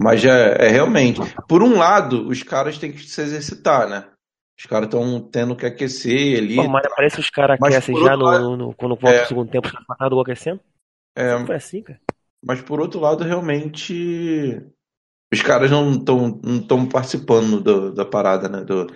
Mas 0.00 0.24
é, 0.24 0.66
é 0.66 0.68
realmente. 0.68 1.20
Por 1.48 1.62
um 1.62 1.76
lado, 1.76 2.28
os 2.28 2.42
caras 2.42 2.78
têm 2.78 2.92
que 2.92 2.98
se 2.98 3.20
exercitar, 3.20 3.88
né? 3.88 4.08
Os 4.58 4.66
caras 4.66 4.86
estão 4.86 5.20
tendo 5.20 5.56
que 5.56 5.66
aquecer 5.66 6.38
ali. 6.38 6.56
Pô, 6.56 6.68
mas 6.68 6.86
parece 6.94 7.16
que 7.16 7.22
os 7.22 7.30
caras 7.30 7.58
aquecem 7.60 7.96
já 7.96 8.16
no, 8.16 8.24
lado, 8.24 8.56
no, 8.56 8.74
quando 8.74 8.94
volta 8.96 9.18
é, 9.18 9.24
o 9.24 9.26
segundo 9.26 9.50
tempo, 9.50 9.66
os 9.66 9.72
caras 9.72 10.18
aquecendo. 10.18 10.60
É, 11.16 11.44
foi 11.44 11.56
assim, 11.56 11.82
cara. 11.82 12.00
Mas 12.44 12.60
por 12.62 12.80
outro 12.80 13.00
lado, 13.00 13.24
realmente 13.24 14.62
os 15.32 15.42
caras 15.42 15.70
não 15.70 15.92
estão 15.92 16.40
não 16.42 16.62
tão 16.62 16.86
participando 16.86 17.60
do, 17.60 17.92
da 17.92 18.04
parada, 18.04 18.48
né? 18.48 18.62
Do... 18.62 18.86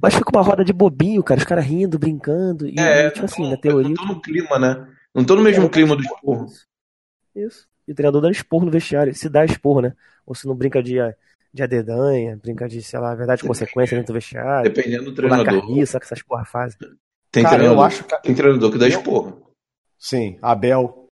Mas 0.00 0.14
fica 0.14 0.30
uma 0.30 0.42
roda 0.42 0.64
de 0.64 0.72
bobinho, 0.72 1.22
cara. 1.22 1.38
Os 1.38 1.46
caras 1.46 1.64
rindo, 1.64 1.98
brincando. 1.98 2.66
E, 2.68 2.78
é, 2.78 3.10
tipo 3.10 3.24
assim, 3.24 3.50
na 3.50 3.56
teoria. 3.56 3.88
Não 3.88 3.96
tô 3.96 4.04
no 4.04 4.20
clima, 4.20 4.58
né? 4.58 4.86
Não 5.14 5.24
tô 5.24 5.34
no 5.34 5.42
mesmo 5.42 5.66
é, 5.66 5.68
clima 5.68 5.96
do 5.96 6.02
esporro. 6.02 6.46
Isso. 7.34 7.66
E 7.86 7.92
o 7.92 7.94
treinador 7.94 8.20
dando 8.20 8.32
esporro 8.32 8.66
no 8.66 8.70
vestiário. 8.70 9.14
Se 9.14 9.28
dá 9.28 9.44
esporro, 9.44 9.80
né? 9.80 9.94
Ou 10.26 10.34
se 10.34 10.46
não 10.46 10.54
brinca 10.54 10.82
de, 10.82 10.96
de 11.52 11.62
adedanha, 11.62 12.36
brinca 12.36 12.68
de, 12.68 12.82
sei 12.82 12.98
lá, 12.98 13.14
verdade 13.14 13.42
consequência 13.42 13.96
dentro 13.96 14.12
do 14.12 14.16
vestiário. 14.16 14.70
Dependendo 14.70 15.06
do 15.06 15.14
treinador. 15.14 15.46
Carniça, 15.46 15.98
que 15.98 16.04
essas 16.04 16.22
porra 16.22 16.44
fazem. 16.44 16.78
Tem, 17.30 17.42
cara, 17.42 17.56
treinador, 17.56 17.82
eu 17.82 17.86
acho 17.86 18.04
que... 18.04 18.22
tem 18.22 18.34
treinador 18.34 18.70
que 18.70 18.78
dá 18.78 18.88
esporro. 18.88 19.54
Sim, 19.98 20.38
Abel. 20.42 21.08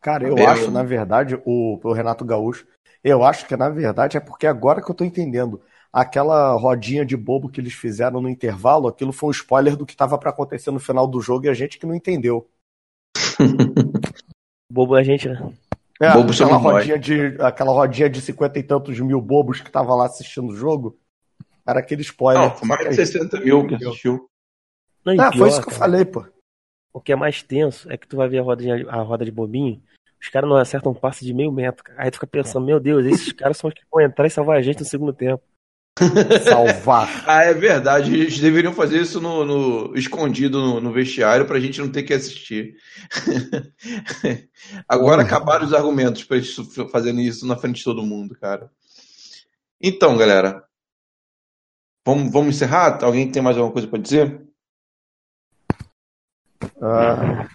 Cara, 0.00 0.24
eu 0.26 0.32
Abel. 0.32 0.48
acho, 0.48 0.70
na 0.70 0.82
verdade, 0.82 1.40
o, 1.44 1.78
o 1.82 1.92
Renato 1.92 2.24
Gaúcho 2.24 2.66
eu 3.02 3.24
acho 3.24 3.46
que, 3.46 3.56
na 3.56 3.68
verdade, 3.68 4.16
é 4.16 4.20
porque 4.20 4.46
agora 4.46 4.82
que 4.82 4.90
eu 4.90 4.94
tô 4.94 5.04
entendendo. 5.04 5.60
Aquela 5.92 6.52
rodinha 6.52 7.04
de 7.04 7.16
bobo 7.16 7.48
que 7.48 7.60
eles 7.60 7.72
fizeram 7.72 8.20
no 8.20 8.28
intervalo, 8.28 8.86
aquilo 8.86 9.12
foi 9.12 9.30
um 9.30 9.32
spoiler 9.32 9.76
do 9.76 9.84
que 9.84 9.92
estava 9.92 10.16
para 10.16 10.30
acontecer 10.30 10.70
no 10.70 10.78
final 10.78 11.06
do 11.06 11.20
jogo 11.20 11.46
e 11.46 11.48
a 11.48 11.54
gente 11.54 11.78
que 11.78 11.86
não 11.86 11.94
entendeu. 11.94 12.48
bobo 14.70 14.96
é 14.96 15.00
a 15.00 15.02
gente, 15.02 15.28
né? 15.28 15.52
É, 16.00 16.12
bobo 16.12 16.32
aquela, 16.32 16.56
rodinha 16.56 16.98
de, 16.98 17.36
aquela 17.40 17.72
rodinha 17.72 18.08
de 18.08 18.20
cinquenta 18.20 18.58
e 18.58 18.62
tantos 18.62 19.00
mil 19.00 19.20
bobos 19.20 19.60
que 19.60 19.70
tava 19.70 19.94
lá 19.94 20.06
assistindo 20.06 20.48
o 20.48 20.56
jogo. 20.56 20.96
Era 21.66 21.80
aquele 21.80 22.02
spoiler. 22.02 22.54
Não, 22.60 22.68
mais 22.68 22.88
de 22.88 22.94
60 22.94 23.40
mil 23.40 23.66
que 23.66 23.74
assistiu. 23.74 24.28
Não, 25.04 25.12
é, 25.12 25.16
pior, 25.16 25.36
foi 25.36 25.48
isso 25.48 25.60
que 25.60 25.66
cara, 25.66 25.74
eu 25.74 25.78
falei, 25.78 26.04
pô. 26.04 26.24
O 26.92 27.00
que 27.00 27.12
é 27.12 27.16
mais 27.16 27.42
tenso 27.42 27.90
é 27.90 27.96
que 27.96 28.06
tu 28.06 28.16
vai 28.16 28.28
ver 28.28 28.38
a, 28.38 28.42
rodinha, 28.42 28.88
a 28.88 29.02
roda 29.02 29.24
de 29.24 29.30
bobinho 29.30 29.82
os 30.20 30.28
caras 30.28 30.48
não 30.48 30.56
acertam 30.56 30.92
um 30.92 30.94
passe 30.94 31.24
de 31.24 31.32
meio 31.32 31.50
metro. 31.50 31.84
Aí 31.96 32.10
tu 32.10 32.14
fica 32.14 32.26
pensando, 32.26 32.66
meu 32.66 32.78
Deus, 32.78 33.06
esses 33.06 33.32
caras 33.32 33.56
são 33.56 33.68
os 33.68 33.74
que 33.74 33.82
vão 33.90 34.04
entrar 34.04 34.26
e 34.26 34.30
salvar 34.30 34.58
a 34.58 34.62
gente 34.62 34.80
no 34.80 34.84
segundo 34.84 35.12
tempo. 35.12 35.42
Salvar. 36.44 37.24
ah, 37.26 37.44
é 37.44 37.54
verdade. 37.54 38.14
Eles 38.14 38.38
deveriam 38.38 38.72
fazer 38.72 39.00
isso 39.00 39.20
no, 39.20 39.44
no 39.44 39.96
escondido 39.96 40.60
no, 40.60 40.80
no, 40.80 40.92
vestiário 40.92 41.46
pra 41.46 41.60
gente 41.60 41.80
não 41.80 41.90
ter 41.90 42.02
que 42.02 42.14
assistir. 42.14 42.76
Agora 44.88 45.22
acabaram 45.22 45.64
os 45.64 45.74
argumentos 45.74 46.24
pra 46.24 46.36
eles 46.36 46.54
fazerem 46.90 47.26
isso 47.26 47.46
na 47.46 47.56
frente 47.56 47.78
de 47.78 47.84
todo 47.84 48.02
mundo, 48.02 48.36
cara. 48.38 48.70
Então, 49.80 50.16
galera. 50.16 50.62
Vamos, 52.06 52.32
vamos 52.32 52.56
encerrar? 52.56 53.02
Alguém 53.04 53.30
tem 53.30 53.42
mais 53.42 53.56
alguma 53.56 53.72
coisa 53.72 53.88
para 53.88 53.98
dizer? 53.98 54.42
Ah, 56.82 57.46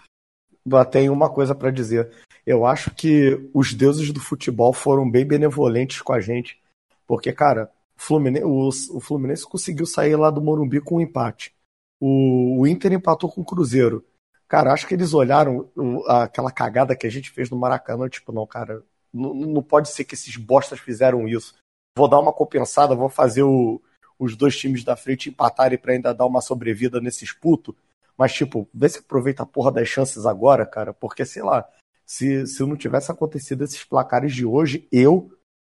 tem 0.91 1.09
uma 1.09 1.29
coisa 1.29 1.53
para 1.53 1.71
dizer. 1.71 2.11
Eu 2.45 2.65
acho 2.65 2.91
que 2.91 3.49
os 3.53 3.73
deuses 3.73 4.11
do 4.11 4.19
futebol 4.19 4.73
foram 4.73 5.09
bem 5.09 5.25
benevolentes 5.25 6.01
com 6.01 6.13
a 6.13 6.19
gente, 6.19 6.59
porque, 7.07 7.31
cara, 7.31 7.71
o 7.97 8.01
Fluminense, 8.01 8.45
o, 8.45 8.97
o 8.97 8.99
Fluminense 8.99 9.45
conseguiu 9.45 9.85
sair 9.85 10.15
lá 10.15 10.29
do 10.29 10.41
Morumbi 10.41 10.81
com 10.81 10.97
um 10.97 11.01
empate. 11.01 11.53
O, 11.99 12.61
o 12.61 12.67
Inter 12.67 12.93
empatou 12.93 13.31
com 13.31 13.41
o 13.41 13.45
Cruzeiro. 13.45 14.03
Cara, 14.47 14.71
acho 14.71 14.87
que 14.87 14.93
eles 14.93 15.13
olharam 15.13 15.69
aquela 16.07 16.51
cagada 16.51 16.95
que 16.95 17.07
a 17.07 17.09
gente 17.09 17.31
fez 17.31 17.49
no 17.49 17.57
Maracanã, 17.57 18.07
tipo, 18.07 18.31
não, 18.31 18.45
cara, 18.45 18.83
não, 19.11 19.33
não 19.33 19.63
pode 19.63 19.89
ser 19.89 20.03
que 20.03 20.13
esses 20.13 20.35
bostas 20.35 20.79
fizeram 20.79 21.27
isso. 21.27 21.55
Vou 21.97 22.07
dar 22.07 22.19
uma 22.19 22.33
compensada, 22.33 22.95
vou 22.95 23.09
fazer 23.09 23.43
o, 23.43 23.81
os 24.19 24.35
dois 24.35 24.55
times 24.57 24.83
da 24.83 24.95
frente 24.95 25.29
empatarem 25.29 25.77
para 25.77 25.93
ainda 25.93 26.13
dar 26.13 26.25
uma 26.25 26.41
sobrevida 26.41 26.99
nesses 26.99 27.31
putos. 27.31 27.73
Mas, 28.17 28.33
tipo, 28.33 28.69
vê 28.73 28.87
se 28.87 28.99
aproveita 28.99 29.43
a 29.43 29.45
porra 29.45 29.71
das 29.71 29.87
chances 29.87 30.25
agora, 30.25 30.65
cara, 30.65 30.93
porque, 30.93 31.25
sei 31.25 31.43
lá, 31.43 31.67
se, 32.05 32.45
se 32.47 32.63
não 32.63 32.77
tivesse 32.77 33.11
acontecido 33.11 33.63
esses 33.63 33.83
placares 33.83 34.33
de 34.33 34.45
hoje, 34.45 34.87
eu 34.91 35.31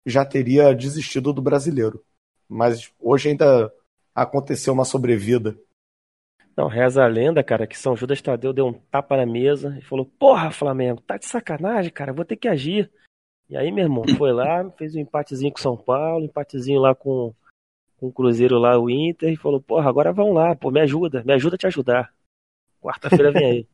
já 0.07 0.25
teria 0.25 0.75
desistido 0.75 1.33
do 1.33 1.43
brasileiro. 1.43 2.05
Mas 2.49 2.93
hoje 2.99 3.31
ainda 3.31 3.73
aconteceu 4.15 4.73
uma 4.73 4.85
sobrevida. 4.85 5.59
Não, 6.57 6.67
reza 6.67 7.05
a 7.05 7.07
lenda, 7.07 7.43
cara, 7.43 7.67
que 7.67 7.79
São 7.79 7.95
Judas 7.95 8.21
Tadeu 8.21 8.53
deu 8.53 8.67
um 8.67 8.73
tapa 8.73 9.17
na 9.17 9.25
mesa 9.25 9.77
e 9.79 9.83
falou: 9.83 10.05
Porra, 10.05 10.51
Flamengo, 10.51 11.01
tá 11.01 11.17
de 11.17 11.25
sacanagem, 11.25 11.93
cara, 11.93 12.13
vou 12.13 12.25
ter 12.25 12.37
que 12.37 12.49
agir. 12.49 12.91
E 13.49 13.57
aí, 13.57 13.71
meu 13.71 13.85
irmão, 13.85 14.05
foi 14.17 14.33
lá, 14.33 14.69
fez 14.77 14.95
um 14.95 14.99
empatezinho 15.01 15.53
com 15.53 15.59
São 15.59 15.77
Paulo, 15.77 16.25
empatezinho 16.25 16.81
lá 16.81 16.95
com, 16.95 17.33
com 17.97 18.09
o 18.09 18.13
Cruzeiro 18.13 18.59
lá, 18.59 18.79
o 18.79 18.91
Inter, 18.91 19.33
e 19.33 19.37
falou: 19.37 19.61
Porra, 19.61 19.89
agora 19.89 20.13
vão 20.13 20.33
lá, 20.33 20.57
pô, 20.57 20.71
me 20.71 20.81
ajuda, 20.81 21.23
me 21.25 21.33
ajuda 21.33 21.55
a 21.55 21.59
te 21.59 21.67
ajudar. 21.67 22.13
Quarta-feira 22.89 23.31
vem 23.31 23.45
aí. 23.45 23.67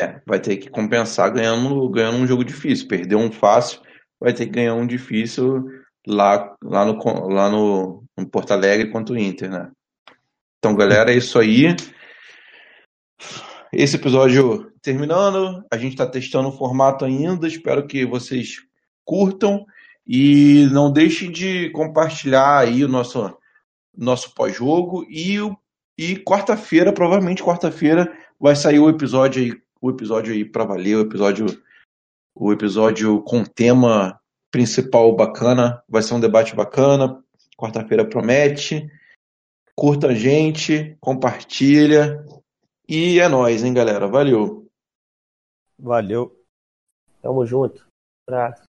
É, 0.00 0.20
vai 0.26 0.40
ter 0.40 0.56
que 0.56 0.68
compensar 0.68 1.32
ganhando, 1.32 1.88
ganhando 1.90 2.16
um 2.16 2.26
jogo 2.26 2.42
difícil. 2.42 2.88
Perdeu 2.88 3.18
um 3.18 3.30
fácil, 3.30 3.80
vai 4.18 4.32
ter 4.32 4.46
que 4.46 4.52
ganhar 4.52 4.74
um 4.74 4.86
difícil 4.86 5.64
lá, 6.04 6.56
lá, 6.60 6.84
no, 6.84 7.28
lá 7.28 7.48
no, 7.48 8.02
no 8.16 8.28
Porto 8.28 8.52
Alegre 8.52 8.90
contra 8.90 9.14
o 9.14 9.18
Inter, 9.18 9.48
né? 9.48 9.70
Então, 10.58 10.74
galera, 10.74 11.12
é 11.12 11.16
isso 11.16 11.38
aí. 11.38 11.76
Esse 13.72 13.96
episódio 13.96 14.72
terminando. 14.82 15.64
A 15.70 15.76
gente 15.76 15.92
está 15.92 16.06
testando 16.06 16.48
o 16.48 16.56
formato 16.56 17.04
ainda. 17.04 17.46
Espero 17.46 17.86
que 17.86 18.04
vocês 18.04 18.56
curtam. 19.04 19.64
E 20.04 20.66
não 20.72 20.92
deixem 20.92 21.30
de 21.30 21.70
compartilhar 21.70 22.58
aí 22.58 22.84
o 22.84 22.88
nosso, 22.88 23.36
nosso 23.96 24.34
pós-jogo. 24.34 25.06
E, 25.08 25.38
e 25.96 26.16
quarta-feira, 26.16 26.92
provavelmente 26.92 27.42
quarta-feira, 27.42 28.12
vai 28.42 28.56
sair 28.56 28.80
o 28.80 28.90
episódio 28.90 29.40
aí 29.42 29.62
o 29.80 29.90
episódio 29.90 30.32
aí 30.32 30.44
para 30.44 30.64
valer, 30.64 30.96
o 30.96 31.00
episódio 31.00 31.46
o 32.34 32.52
episódio 32.52 33.22
com 33.22 33.44
tema 33.44 34.20
principal 34.50 35.14
bacana. 35.14 35.82
Vai 35.88 36.02
ser 36.02 36.14
um 36.14 36.20
debate 36.20 36.54
bacana. 36.54 37.22
Quarta-feira 37.56 38.08
promete. 38.08 38.90
Curta 39.76 40.08
a 40.08 40.14
gente, 40.14 40.96
compartilha. 41.00 42.24
E 42.88 43.20
é 43.20 43.28
nóis, 43.28 43.62
hein, 43.62 43.74
galera. 43.74 44.06
Valeu. 44.06 44.66
Valeu. 45.78 46.34
Tamo 47.20 47.44
junto. 47.46 47.86
Abraço. 48.26 48.71